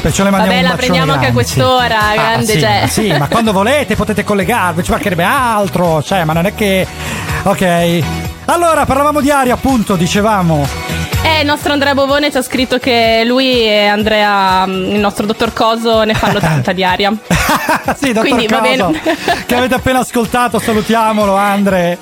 [0.00, 1.54] Perciò le mandiamo Vabbè, la prendiamo anche a grande, sì.
[1.54, 2.90] quest'ora, Ah, grande sì, Jess.
[2.90, 6.02] Sì, ma quando volete potete collegarvi, ci mancherebbe altro.
[6.02, 6.86] Cioè, ma non è che.
[7.42, 8.02] Ok.
[8.46, 10.66] Allora, parlavamo di aria, appunto, dicevamo.
[11.24, 15.26] Eh, il nostro Andrea Bovone ci ha scritto che lui e Andrea, mm, il nostro
[15.26, 17.12] dottor Coso, ne fanno tanta di aria.
[17.98, 19.16] sì, dottor Quindi va Coso, bene.
[19.44, 21.98] che avete appena ascoltato, salutiamolo, Andre.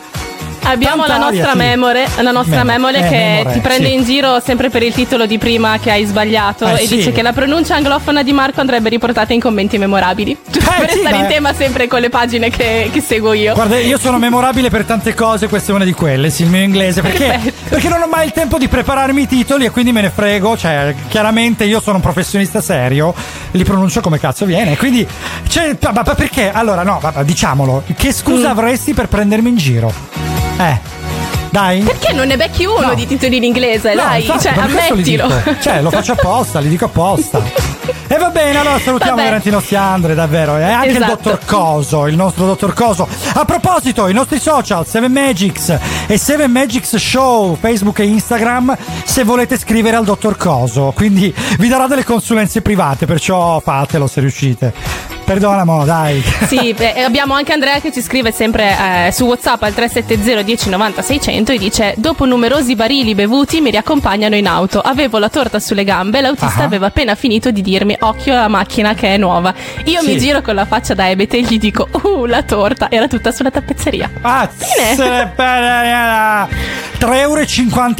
[0.63, 3.95] Abbiamo la nostra memore, la nostra Memore, eh, che memore, ti prende sì.
[3.95, 6.97] in giro sempre per il titolo di prima che hai sbagliato Eh, e sì.
[6.97, 10.37] dice che la pronuncia anglofona di Marco andrebbe riportata in commenti memorabili.
[10.51, 13.55] Giusto per Eh, sì, stare in tema sempre con le pagine che, che seguo io.
[13.55, 16.61] Guarda, io sono memorabile per tante cose, questa è una di quelle, sì, il mio
[16.63, 20.03] inglese, perché, perché non ho mai il tempo di prepararmi i titoli e quindi me
[20.03, 23.15] ne frego, cioè, chiaramente io sono un professionista serio,
[23.53, 25.07] li pronuncio come cazzo viene, quindi,
[25.49, 26.51] cioè, ma- perché?
[26.53, 28.51] Allora, no, diciamolo, che scusa Mm.
[28.59, 29.93] avresti per prendermi in giro?
[30.59, 30.97] Eh.
[31.51, 31.81] Dai.
[31.81, 32.95] Perché non ne becchi uno No.
[32.95, 33.95] di titoli in inglese?
[33.95, 35.33] No, Dai, infatti, cioè, ammettilo.
[35.61, 37.77] Cioè, lo faccio apposta, li dico apposta.
[38.11, 39.29] E va bene, allora salutiamo Vabbè.
[39.29, 40.57] Valentino Siandre, davvero.
[40.57, 41.31] E anche il Esatto.
[41.31, 43.07] dottor Coso, il nostro dottor Coso.
[43.35, 48.75] A proposito, i nostri social, 7 Magics e 7 Magics Show, Facebook e Instagram,
[49.05, 50.93] se volete scrivere al dottor Coso.
[50.97, 54.73] Quindi vi darà delle consulenze private, perciò fatelo se riuscite.
[55.29, 56.23] Perdonamo, dai.
[56.47, 61.03] Sì, beh, abbiamo anche Andrea che ci scrive sempre eh, su WhatsApp al 370 1090
[61.03, 64.81] 600 e dice: Dopo numerosi barili bevuti mi riaccompagnano in auto.
[64.81, 66.65] Avevo la torta sulle gambe, l'autista Ah.
[66.65, 69.53] aveva appena finito di dirmi: Occhio alla macchina che è nuova.
[69.85, 70.07] Io Sì.
[70.07, 73.31] mi giro con la faccia da ebete e gli dico: Uh, la torta era tutta
[73.31, 74.11] sulla tappezzeria.
[74.23, 75.35] Pazzere,
[76.99, 77.43] 3,50 euro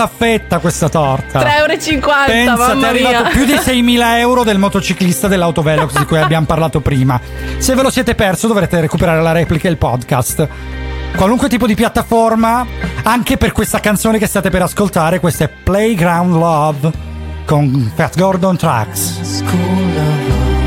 [0.03, 1.41] a fetta questa torta.
[1.41, 1.67] 3,50 euro,
[2.25, 6.47] Pensa, ti è mamma arrivato più di 6.000 euro del motociclista dell'autovelox di cui abbiamo
[6.47, 7.18] parlato prima.
[7.59, 10.49] Se ve lo siete perso dovrete recuperare la replica e il podcast.
[11.17, 12.67] Qualunque tipo di piattaforma,
[13.03, 16.93] anche per questa canzone che state per ascoltare, questa è Playground Love
[17.45, 19.43] con Fat Gordon Tracks.
[19.51, 20.58] And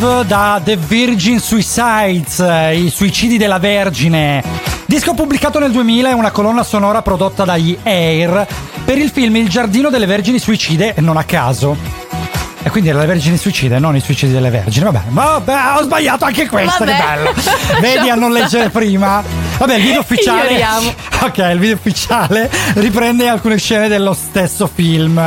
[0.00, 4.42] Love da The Virgin Suicides, eh, i suicidi della Vergine.
[4.86, 8.46] Disco pubblicato nel 2000 è una colonna sonora prodotta dagli Air
[8.84, 11.76] per il film Il giardino delle vergini suicide, non a caso.
[12.62, 14.84] E quindi era le vergini suicide, non i suicidi delle vergini.
[14.84, 16.96] Vabbè, vabbè, ho sbagliato anche questa, Vabbè.
[16.96, 17.32] che bello.
[17.80, 19.22] Vedi a non leggere prima.
[19.58, 20.48] Vabbè, il video ufficiale.
[20.48, 20.94] Ignoriamo.
[21.20, 25.20] Ok, il video ufficiale riprende alcune scene dello stesso film.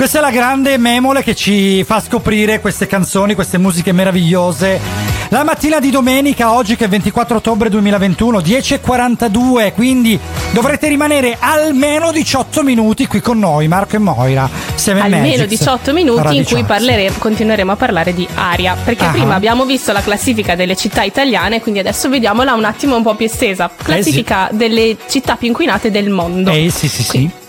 [0.00, 4.80] Questa è la grande memole che ci fa scoprire queste canzoni, queste musiche meravigliose.
[5.28, 10.18] La mattina di domenica, oggi che è 24 ottobre 2021, 10.42, quindi
[10.52, 14.48] dovrete rimanere almeno 18 minuti qui con noi, Marco e Moira.
[14.86, 18.78] Almeno Magics, 18 minuti in cui parleremo, continueremo a parlare di aria.
[18.82, 19.10] Perché Ah.
[19.10, 23.14] prima abbiamo visto la classifica delle città italiane, quindi adesso vediamola un attimo un po'
[23.16, 23.70] più estesa.
[23.76, 26.50] Classifica delle città più inquinate del mondo.
[26.52, 27.24] Eh sì, sì, sì.
[27.26, 27.39] Da-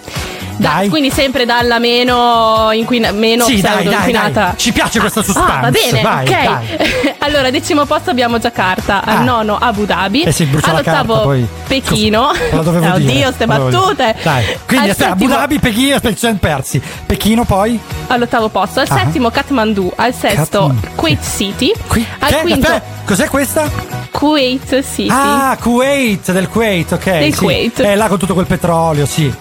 [0.62, 0.90] Dai.
[0.90, 4.30] quindi sempre dalla meno, inquina- meno Sì, dai, dai, inquinata.
[4.30, 4.58] dai.
[4.58, 5.52] Ci piace questa suspense.
[5.52, 7.16] Ah, va bene, vai, ok.
[7.20, 9.24] allora, decimo posto abbiamo Giacarta, al Ah.
[9.24, 11.48] nono Abu Dhabi, Eh sì, all'ottavo carta, poi.
[11.68, 12.32] Pechino.
[12.52, 13.12] Scusa, la dire.
[13.12, 14.16] Oddio, ste battute.
[14.22, 14.46] Dai.
[14.66, 16.82] Quindi Al aspetta, Abu settimo- Dhabi, Pechino, siamo persi.
[17.06, 17.80] Pechino poi?
[18.08, 18.98] all'ottavo posto, al Ah.
[19.00, 20.74] settimo Kathmandu, al sesto.
[20.96, 21.72] Kuwait City,
[22.20, 22.40] al Che?
[22.42, 23.70] quinto Aspetta, cos'è questa?
[24.12, 25.08] Kuwait City.
[25.10, 27.04] Ah, Kuwait, del Kuwait, ok.
[27.20, 27.40] Del sì.
[27.40, 27.80] Kuwait.
[27.80, 29.34] Eh, là con tutto quel petrolio, sì.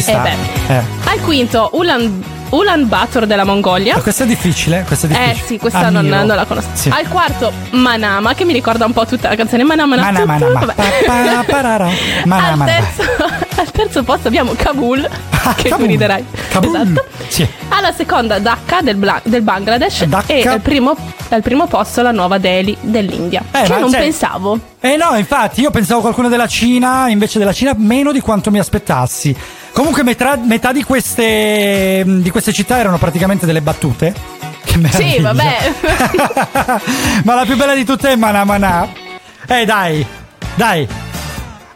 [0.00, 0.18] Ci sta.
[0.18, 0.74] beh.
[0.74, 0.82] Eh.
[1.04, 3.94] Al quinto Ulan, Ulan Bator della Mongolia.
[3.96, 5.46] Ma questa è difficile, questa è Eh difficile.
[5.46, 6.68] sì, questa non, non la conosco.
[6.74, 6.88] Sì.
[6.88, 9.96] Al quarto Manama, che mi ricorda un po' tutta la canzone Manama.
[9.96, 10.60] Mana, mana, ma.
[10.60, 10.74] Vabbè.
[10.74, 11.88] Pa, pa, parara.
[12.24, 13.02] Mana, al, terzo,
[13.60, 15.08] al terzo posto abbiamo Kabul,
[15.56, 15.86] che tu Kabul.
[15.86, 16.24] riderai.
[16.50, 16.74] Kabul.
[16.74, 17.04] Esatto.
[17.28, 17.46] Sì.
[17.68, 20.96] Alla seconda Dhaka del, Bla- del Bangladesh e al primo,
[21.28, 23.42] al primo posto la nuova Delhi dell'India.
[23.52, 24.58] Eh, che non cioè- pensavo.
[24.80, 28.58] Eh no, infatti, io pensavo qualcuno della Cina, invece della Cina meno di quanto mi
[28.60, 29.36] aspettassi.
[29.78, 34.12] Comunque metà, metà di, queste, di queste città erano praticamente delle battute.
[34.64, 35.12] Che meraviglia.
[35.12, 35.72] Sì, vabbè.
[37.22, 38.88] Ma la più bella di tutte è Mana Mana.
[39.46, 40.04] Eh dai,
[40.56, 40.84] dai.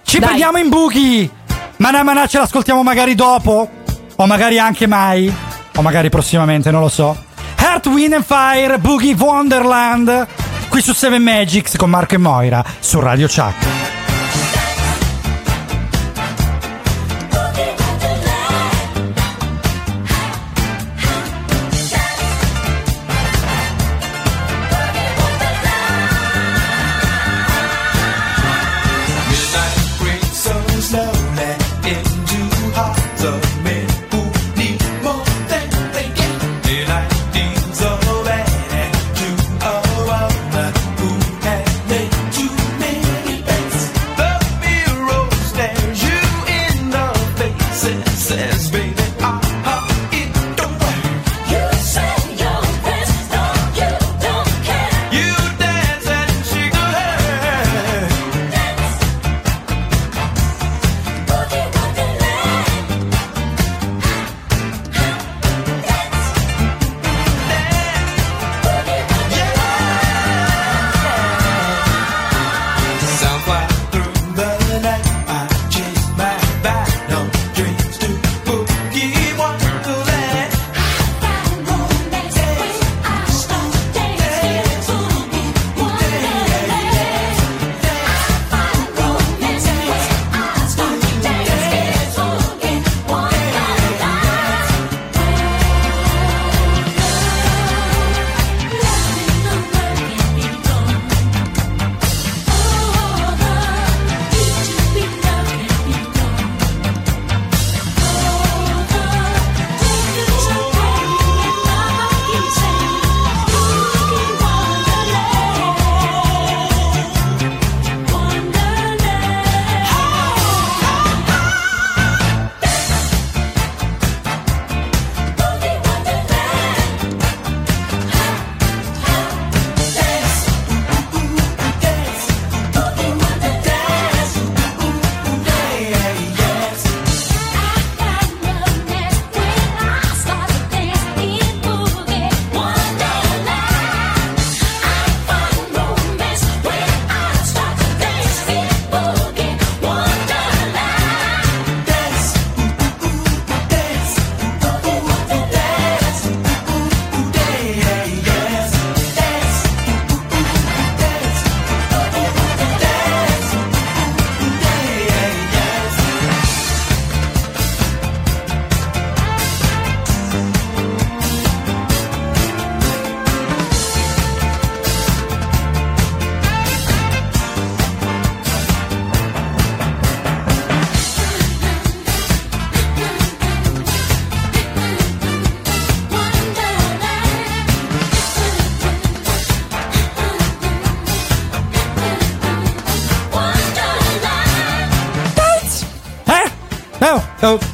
[0.02, 0.26] Ci Dai.
[0.26, 1.30] prendiamo in buchi.
[1.76, 3.70] Mana Mana ce l'ascoltiamo magari dopo.
[4.16, 5.32] O magari anche mai.
[5.76, 7.16] O magari prossimamente, non lo so.
[7.54, 10.26] Earth, Wind and Fire, Boogie Wonderland.
[10.68, 14.01] Qui su 7 Magics con Marco e Moira su Radio Chuck.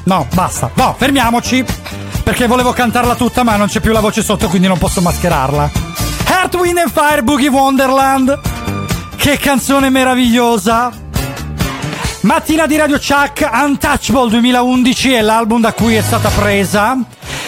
[0.09, 0.71] No, basta.
[0.75, 1.65] No, fermiamoci.
[2.25, 5.71] Perché volevo cantarla tutta, ma non c'è più la voce sotto, quindi non posso mascherarla.
[6.27, 8.41] Earth, Wind and Fire, Boogie Wonderland.
[9.17, 10.91] Che canzone meravigliosa.
[12.23, 16.97] Mattina di Radio Chuck, Untouchable 2011 è l'album da cui è stata presa.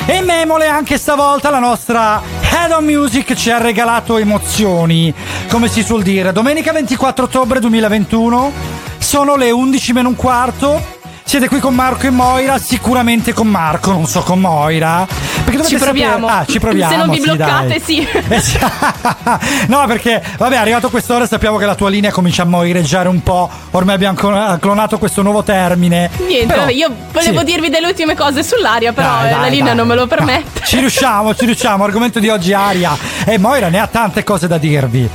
[0.05, 2.21] E Memole anche stavolta la nostra
[2.53, 5.13] Head on Music ci ha regalato emozioni,
[5.49, 6.33] come si suol dire.
[6.33, 8.53] Domenica 24 ottobre 2021,
[8.99, 10.90] sono le 11 meno un quarto.
[11.31, 15.07] Siete qui con Marco e Moira, sicuramente con Marco, non so con Moira.
[15.45, 16.27] Perché Ci proviamo.
[16.27, 16.91] sapere- Ah, ci proviamo.
[16.91, 17.99] Se non vi sì, bloccate, sì.
[18.29, 18.43] Eh,
[19.69, 23.49] no, perché, vabbè, arrivato quest'ora sappiamo che la tua linea comincia a moireggiare un po'.
[23.71, 26.11] Ormai abbiamo clon- clonato questo nuovo termine.
[26.27, 27.45] Niente, Però- vabbè, io volevo sì.
[27.45, 29.77] dirvi delle ultime cose sull'aria, però Dai, eh, dai, la linea dai.
[29.77, 30.63] non me lo permette.
[30.65, 31.85] Ci riusciamo, ci riusciamo.
[31.85, 32.97] Argomento di oggi Aria.
[33.25, 35.09] E Moira ne ha tante cose da dirvi.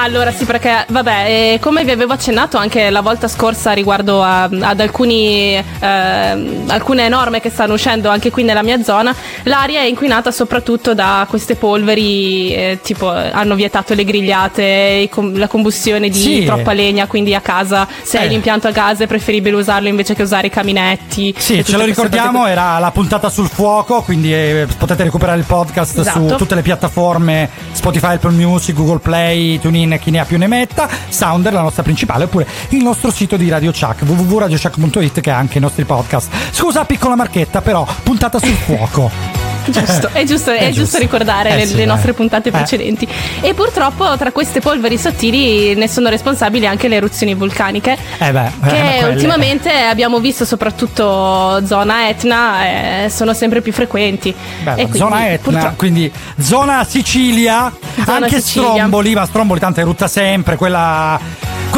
[0.00, 4.44] Allora sì, perché vabbè, eh, come vi avevo accennato anche la volta scorsa riguardo a-
[4.44, 9.12] ad alcuni, ehm, alcune norme che stanno uscendo anche qui nella mia zona,
[9.42, 15.48] l'aria è inquinata soprattutto da queste polveri, eh, tipo hanno vietato le grigliate, com- la
[15.48, 16.44] combustione di Sì.
[16.44, 18.20] troppa legna, quindi a casa, se Eh.
[18.22, 21.34] hai l'impianto a gas è preferibile usarlo invece che usare i caminetti.
[21.36, 25.44] Sì, ce lo ricordiamo, cose era la puntata sul fuoco, quindi eh, potete recuperare il
[25.44, 26.36] podcast su Esatto.
[26.36, 30.88] tutte le piattaforme Spotify, Apple Music, Google Play, TuneIn, chi ne ha più ne metta,
[31.08, 35.56] Sounder la nostra principale, oppure il nostro sito di Radio Chuck, www.radiochuck.it che ha anche
[35.56, 36.30] i nostri podcast.
[36.50, 39.37] Scusa, piccola marchetta, però puntata sul fuoco.
[39.78, 42.52] Giusto, è giusto, è giusto ricordare Eh le, sì, le nostre puntate Eh.
[42.52, 43.06] precedenti.
[43.40, 47.96] E purtroppo tra queste polveri sottili ne sono responsabili anche le eruzioni vulcaniche.
[48.18, 48.68] Eh beh, eh, Che
[49.00, 54.34] quelle- ultimamente abbiamo visto soprattutto zona Etna eh, sono sempre più frequenti.
[54.64, 57.72] Quindi, zona Etna, purtroppo- quindi zona Sicilia,
[58.04, 58.68] Zona anche Sicilia.
[58.74, 61.18] Stromboli, ma Stromboli tanto erutta sempre, quella...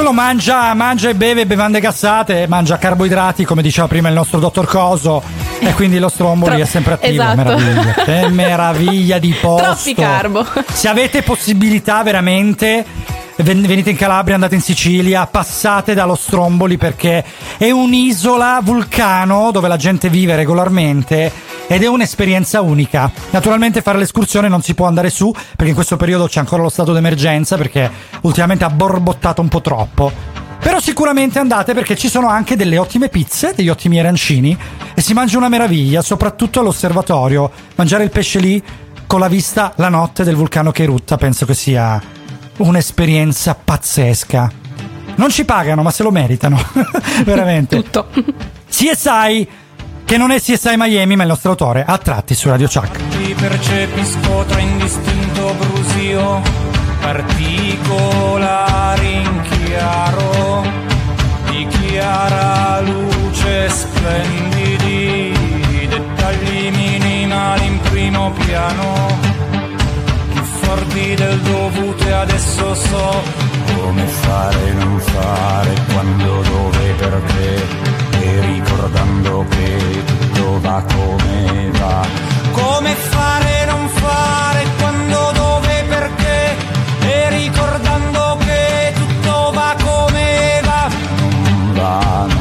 [0.01, 4.67] Quello mangia, mangia e beve bevande gassate, mangia carboidrati, come diceva prima il nostro dottor
[4.67, 5.23] Coso,
[5.59, 7.23] e quindi lo Stromboli Tro- è sempre attivo.
[7.23, 7.37] esatto.
[7.37, 7.93] Meraviglia.
[7.93, 9.63] Che meraviglia di posto.
[9.63, 10.47] Troppi carbo.
[10.73, 12.83] Se avete possibilità veramente
[13.43, 17.23] ven- venite in Calabria, andate in Sicilia, passate dallo Stromboli perché
[17.59, 21.31] è un'isola vulcano dove la gente vive regolarmente
[21.71, 23.09] ed è un'esperienza unica.
[23.31, 26.69] Naturalmente fare l'escursione non si può andare su perché in questo periodo c'è ancora lo
[26.69, 27.89] stato d'emergenza perché
[28.23, 30.11] ultimamente ha borbottato un po' troppo.
[30.59, 34.59] Però sicuramente andate perché ci sono anche delle ottime pizze, degli ottimi arancini
[34.93, 37.49] e si mangia una meraviglia, soprattutto all'osservatorio.
[37.77, 38.61] Mangiare il pesce lì
[39.07, 42.03] con la vista la notte del vulcano che erutta penso che sia
[42.57, 44.51] un'esperienza pazzesca.
[45.15, 46.61] Non ci pagano, ma se lo meritano.
[47.25, 47.77] Veramente.
[47.77, 48.09] Tutto.
[48.69, 49.49] CSI,
[50.11, 52.99] che non è CSI Miami, ma il nostro autore, a tratti su Radio Chuck.
[53.11, 56.43] Ti percepisco tra indistinto brusio,
[57.01, 60.65] particolari in chiaro,
[61.49, 65.33] di chiara luce splendidi,
[65.89, 69.17] dettagli minimali in primo piano,
[70.33, 73.23] più forti del dovuto e adesso so
[73.77, 78.00] come fare non fare, quando, dove, perché,
[78.31, 82.07] e ricordando che tutto va come va.
[82.53, 86.57] Come fare non fare, quando, dove, perché,
[87.01, 90.89] e ricordando che tutto va come va.
[91.45, 92.40] Non va, non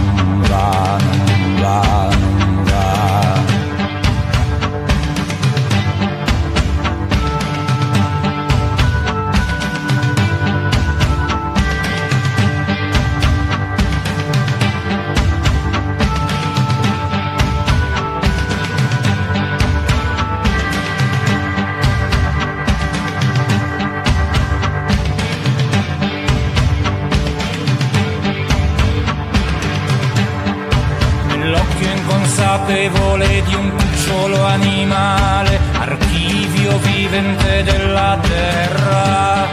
[32.70, 39.48] inconsapevole di un cucciolo animale, archivio vivente della terra.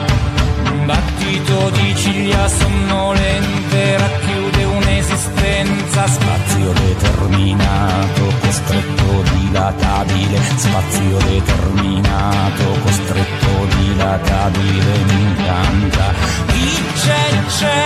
[0.70, 15.04] Un battito di ciglia sonnolente racchiude un'esistenza, spazio determinato, costretto, dilatabile, spazio determinato, costretto, dilatabile,
[15.06, 16.12] mi incanta.
[16.46, 17.84] Chi c'è c'è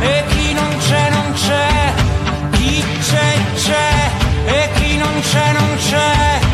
[0.00, 1.92] e chi non c'è non c'è,
[2.50, 4.05] chi c'è c'è
[5.16, 6.45] non c'è non c'è.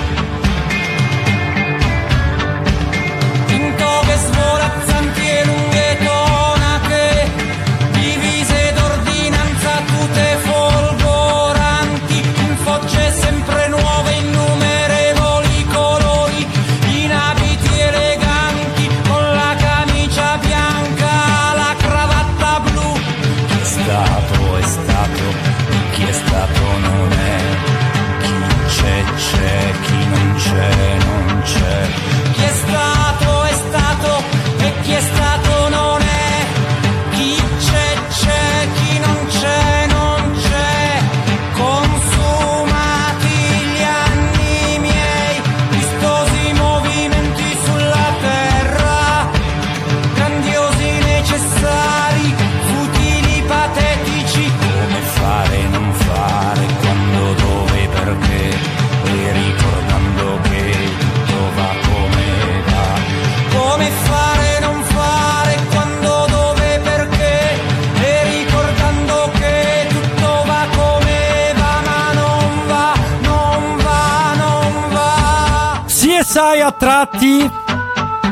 [76.21, 77.51] Sai a tratti,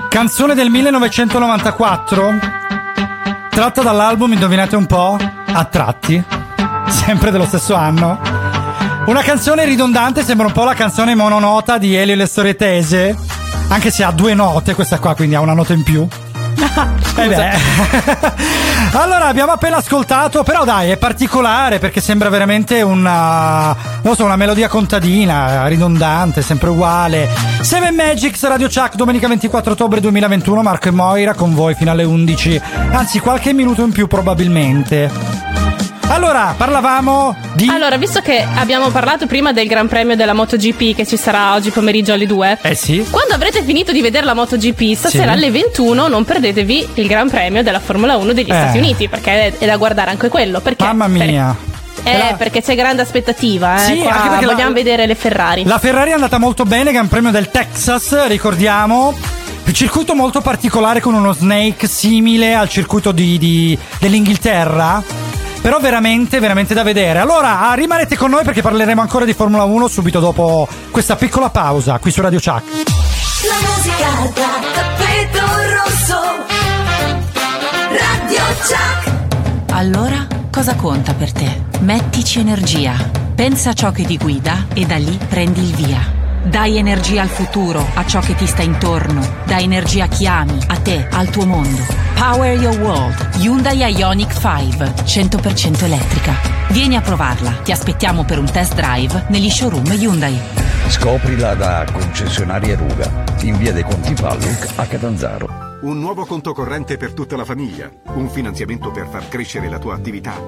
[0.09, 2.39] canzone del 1994,
[3.51, 5.19] tratta dall'album, indovinate un po',
[5.53, 6.23] a tratti,
[6.89, 8.19] sempre dello stesso anno.
[9.07, 13.17] Una canzone ridondante, sembra un po' la canzone mononota di Elio e le storie tese,
[13.69, 16.07] anche se ha due note questa qua, quindi ha una nota in più.
[17.17, 17.35] Eh
[18.93, 24.37] allora abbiamo appena ascoltato, però dai, è particolare perché sembra veramente una, non so, una
[24.37, 27.29] melodia contadina, ridondante, sempre uguale.
[27.61, 32.05] Seven Magics Radio Chuck, domenica 24 ottobre 2021, Marco e Moira con voi fino alle
[32.05, 32.61] 11,
[32.93, 35.11] anzi qualche minuto in più probabilmente.
[36.09, 37.69] Allora, parlavamo di...
[37.69, 41.71] Allora, visto che abbiamo parlato prima del Gran Premio della MotoGP che ci sarà oggi
[41.71, 43.07] pomeriggio alle 2, Eh sì.
[43.09, 45.39] quando avrete finito di vedere la MotoGP, stasera Sì.
[45.39, 48.55] alle 21 non perdetevi il Gran Premio della Formula 1 degli Eh.
[48.55, 50.59] Stati Uniti, perché è, da guardare anche quello.
[50.61, 51.57] Perché, Mamma mia.
[51.57, 51.70] Per-
[52.03, 53.79] eh, perché c'è grande aspettativa, eh.
[53.95, 55.65] Sì, Qua anche perché la- vogliamo vedere le Ferrari.
[55.65, 59.15] La Ferrari è andata molto bene, Gran Premio del Texas, ricordiamo.
[59.65, 65.03] Un circuito molto particolare con uno snake simile al circuito di- di- dell'Inghilterra.
[65.61, 67.19] Però veramente, veramente da vedere.
[67.21, 71.51] Allora, ah, rimanete con noi perché parleremo ancora di Formula 1 subito dopo questa piccola
[71.51, 72.63] pausa qui su Radio Chuck.
[73.47, 75.47] La musica da tappeto
[75.77, 76.21] rosso.
[77.91, 79.73] Radio Chuck.
[79.73, 81.63] Allora, cosa conta per te?
[81.81, 82.95] Mettici energia.
[83.35, 86.19] Pensa a ciò che ti guida e da lì prendi il via.
[86.45, 89.27] Dai energia al futuro, a ciò che ti sta intorno.
[89.47, 91.83] Dai energia a chi ami, a te, al tuo mondo.
[92.15, 93.37] Power your world.
[93.37, 96.35] Hyundai Ioniq 5, 100% elettrica.
[96.69, 97.53] Vieni a provarla.
[97.63, 100.39] Ti aspettiamo per un test drive negli showroom Hyundai.
[100.89, 105.70] Scoprila da concessionarie Ruga, in via dei Conti Palluc a Catanzaro.
[105.83, 109.95] Un nuovo conto corrente per tutta la famiglia, un finanziamento per far crescere la tua
[109.95, 110.39] attività.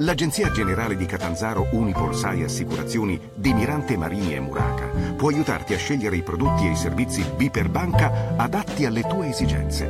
[0.00, 5.78] L'Agenzia Generale di Catanzaro Unipol Sai Assicurazioni di Mirante Marini e Muraca può aiutarti a
[5.78, 9.86] scegliere i prodotti e i servizi B per banca adatti alle tue esigenze.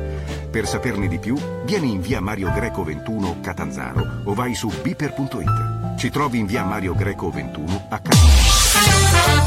[0.49, 1.35] Per saperne di più,
[1.65, 5.97] vieni in via Mario Greco 21 Catanzaro o vai su biper.it.
[5.97, 9.43] Ci trovi in via Mario Greco 21 a Catanzaro.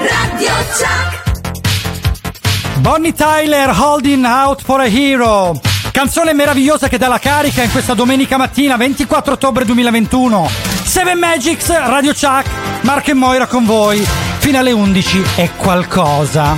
[0.00, 1.29] Radio Chuck.
[2.80, 5.60] Bonnie Tyler, Holding Out for a Hero.
[5.90, 10.48] Canzone meravigliosa che dà la carica in questa domenica mattina, 24 ottobre 2021.
[10.82, 12.48] Seven Magics, Radio Chuck,
[12.82, 14.02] Marco e Moira con voi.
[14.38, 16.56] Fino alle 11 è qualcosa.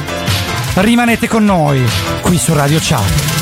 [0.74, 1.84] Rimanete con noi,
[2.20, 3.41] qui su Radio Chuck.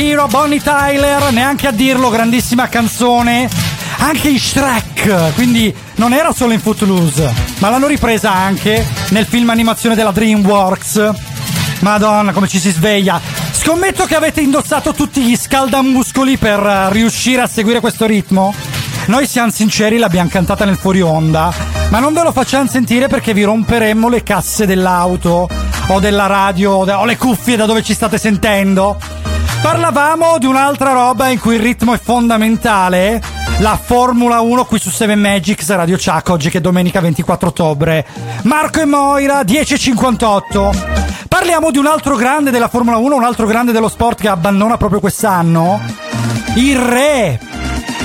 [0.00, 3.50] Hero, Bonnie Tyler, neanche a dirlo, grandissima canzone.
[3.98, 9.50] anche in Shrek, quindi non era solo in Footloose, ma l'hanno ripresa anche nel film
[9.50, 11.10] animazione della DreamWorks.
[11.80, 13.20] Madonna, come ci si sveglia.
[13.50, 18.54] Scommetto che avete indossato tutti gli scaldamuscoli per eh, riuscire a seguire questo ritmo.
[19.06, 21.52] Noi siamo sinceri, l'abbiamo cantata nel fuori onda,
[21.88, 25.48] ma non ve lo facciamo sentire perché vi romperemmo le casse dell'auto
[25.88, 29.07] o della radio o le cuffie da dove ci state sentendo.
[29.62, 33.20] Parlavamo di un'altra roba in cui il ritmo è fondamentale,
[33.58, 38.06] la Formula 1 qui su 7 Magics Radio Chuck oggi che è domenica 24 ottobre.
[38.42, 41.26] Marco e Moira 10.58.
[41.28, 44.76] Parliamo di un altro grande della Formula 1, un altro grande dello sport che abbandona
[44.76, 45.80] proprio quest'anno.
[46.54, 47.38] Il re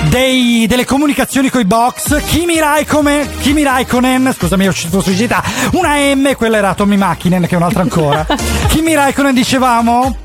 [0.10, 5.96] dei- delle comunicazioni coi box, Kimi Raikkonen, Kimi Raikkonen, scusami, ho uscito su città, una
[6.14, 8.26] M, quella era Tommy Macchinen, che è un'altra ancora.
[8.68, 10.18] Kimi Raikkonen, dicevamo,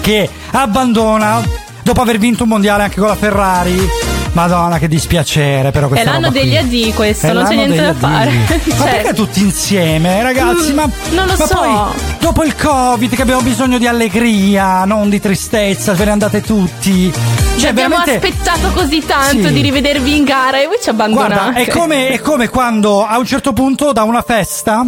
[0.00, 1.42] che abbandona
[1.82, 3.88] dopo aver vinto un mondiale anche con la Ferrari.
[4.32, 6.48] Madonna, che dispiacere, però È questa l'anno roba qui.
[6.48, 8.30] degli addii questo, È non c'è l'anno niente da fare.
[8.30, 8.62] addii.
[8.78, 10.70] Ma Cioè, perché tutti insieme, ragazzi?
[10.70, 11.54] Mm, ma non lo ma so.
[11.56, 16.42] poi, dopo il Covid, che abbiamo bisogno di allegria, non di tristezza, ve ne andate
[16.42, 17.12] tutti.
[17.12, 18.28] ci Cioè, abbiamo veramente.
[18.28, 19.52] aspettato così tanto Sì.
[19.52, 21.34] di rivedervi in gara e voi ci abbandonate.
[21.34, 24.86] Guarda, è come, è come quando a un certo punto da una festa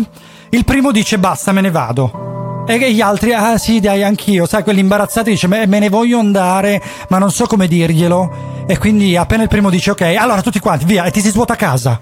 [0.51, 2.32] il primo dice basta, me ne vado.
[2.65, 5.89] E che gli altri, ah sì, dai, anch'io, sai, quelli imbarazzati dice me, me ne
[5.89, 8.51] voglio andare, ma non so come dirglielo.
[8.67, 11.57] E quindi appena il primo dice ok, allora tutti quanti, via, e ti si svuota
[11.57, 12.01] casa.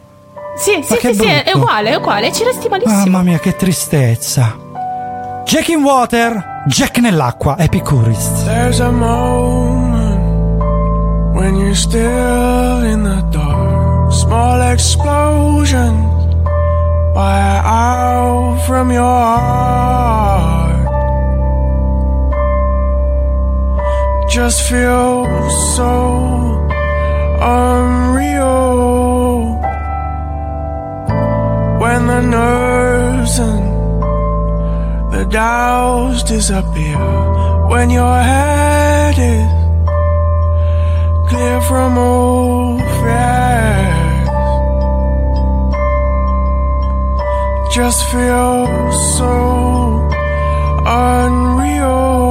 [0.57, 2.95] Sì, Ma sì, sì, sì, è uguale, è uguale, ci resti malissimo.
[2.95, 4.57] Mamma mia, che tristezza.
[5.45, 8.45] Jack in water, Jack nell'acqua, Epicurist.
[8.45, 10.21] There's a moment
[11.35, 14.13] when you're still in the dark.
[14.13, 16.20] Small explosion
[17.15, 20.87] fire out from your heart.
[24.31, 25.93] Just feels so
[27.41, 28.61] unreal
[31.83, 33.65] when the nerves and
[35.13, 36.99] the doubts disappear
[37.69, 39.51] when your head is
[41.29, 43.40] clear from all fears.
[47.73, 50.11] Just feels so
[50.85, 52.30] unreal.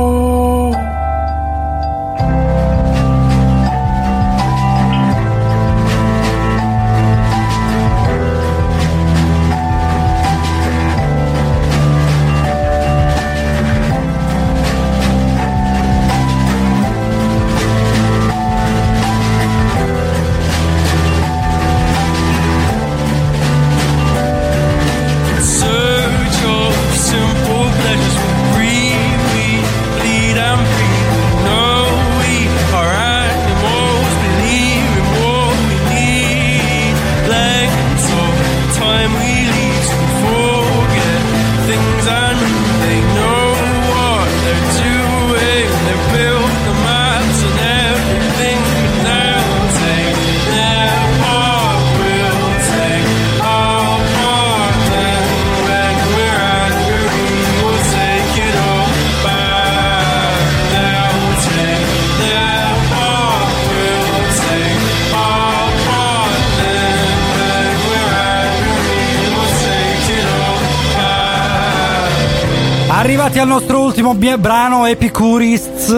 [74.37, 75.95] Brano Epicurists,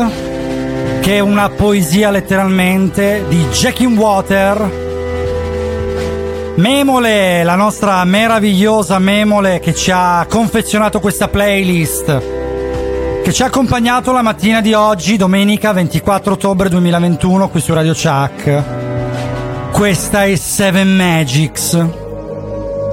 [1.02, 4.70] che è una poesia letteralmente di Jack in Water.
[6.56, 12.22] Memole, la nostra meravigliosa Memole che ci ha confezionato questa playlist,
[13.24, 17.94] che ci ha accompagnato la mattina di oggi, domenica 24 ottobre 2021, qui su Radio
[17.94, 18.64] Chuck.
[19.72, 21.88] Questa è Seven Magics.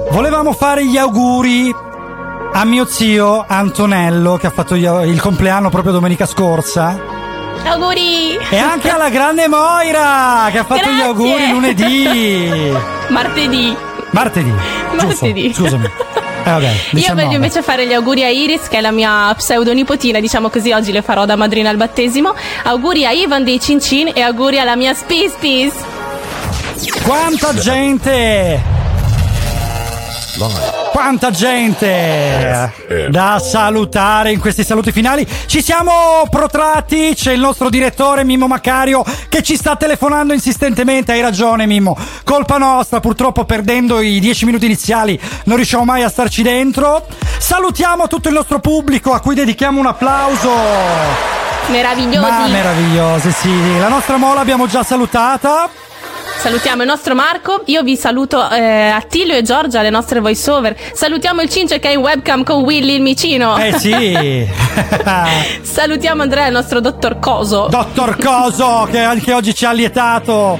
[0.09, 1.71] Volevamo fare gli auguri
[2.61, 6.99] a mio zio Antonello che ha fatto gli- il compleanno proprio domenica scorsa
[7.63, 8.37] Auguri!
[8.49, 11.03] e anche alla grande Moira che ha fatto gli Grazie.
[11.03, 12.73] auguri lunedì
[13.09, 13.75] Martedì.
[14.11, 14.53] martedì
[14.99, 15.25] giusto?
[15.25, 15.53] Martedì.
[15.53, 17.23] scusami eh vabbè Io 19.
[17.23, 20.91] voglio invece fare gli auguri a Iris, che è la mia pseudonipotina, diciamo così, oggi
[20.93, 22.33] le farò da madrina al battesimo.
[22.63, 25.73] Auguri a Ivan dei Cincin e auguri alla mia Spis Spis.
[27.03, 28.63] quanta gente
[31.01, 35.25] Quanta gente da salutare in questi saluti finali.
[35.45, 37.13] Ci siamo protratti.
[37.15, 41.13] C'è il nostro direttore Mimmo Maccario che ci sta telefonando insistentemente.
[41.13, 41.97] Hai ragione, Mimmo.
[42.25, 47.07] Colpa nostra, purtroppo perdendo i dieci minuti iniziali non riusciamo mai a starci dentro.
[47.37, 50.51] Salutiamo tutto il nostro pubblico a cui dedichiamo un applauso.
[51.67, 52.29] Meravigliosi.
[52.29, 53.79] Ma meravigliosi, sì.
[53.79, 55.69] La nostra mola abbiamo già salutata.
[56.39, 60.73] Salutiamo il nostro Marco, io vi saluto eh, Attilio e Giorgia, le nostre voice over.
[60.93, 63.57] Salutiamo il Cince che è in webcam con Willy il micino.
[63.57, 64.47] Eh sì.
[65.61, 67.67] Salutiamo Andrea, il nostro dottor Coso.
[67.69, 70.57] Dottor Coso, che anche oggi ci ha allietato.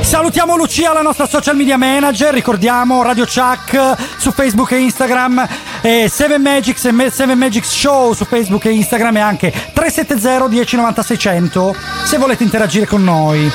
[0.00, 2.32] Salutiamo Lucia, la nostra social media manager.
[2.32, 5.46] Ricordiamo Radio Chuck su Facebook e Instagram.
[5.82, 9.16] E 7 Magics e 7 Magics Show su Facebook e Instagram.
[9.16, 13.50] E anche 370 1090 600 se volete interagire con noi.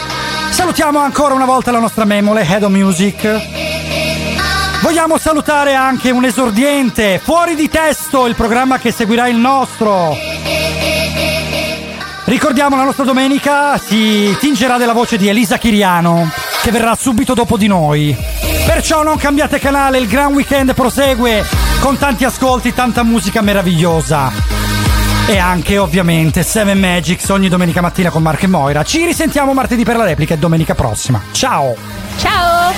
[0.49, 3.27] Salutiamo ancora una volta la nostra memole, Head of Music.
[4.81, 10.15] Vogliamo salutare anche un esordiente, Fuori di Testo, il programma che seguirà il nostro.
[12.25, 16.31] Ricordiamo la nostra domenica si tingerà della voce di Elisa Chiriano,
[16.61, 18.15] che verrà subito dopo di noi.
[18.65, 24.31] Perciò non cambiate canale, il gran weekend prosegue con tanti ascolti, tanta musica meravigliosa.
[25.27, 28.81] E anche ovviamente 7 Magics ogni domenica mattina con Marco e Moira.
[28.81, 31.21] Ci risentiamo martedì per la replica e domenica prossima.
[31.31, 31.75] Ciao!
[32.17, 32.73] Ciao!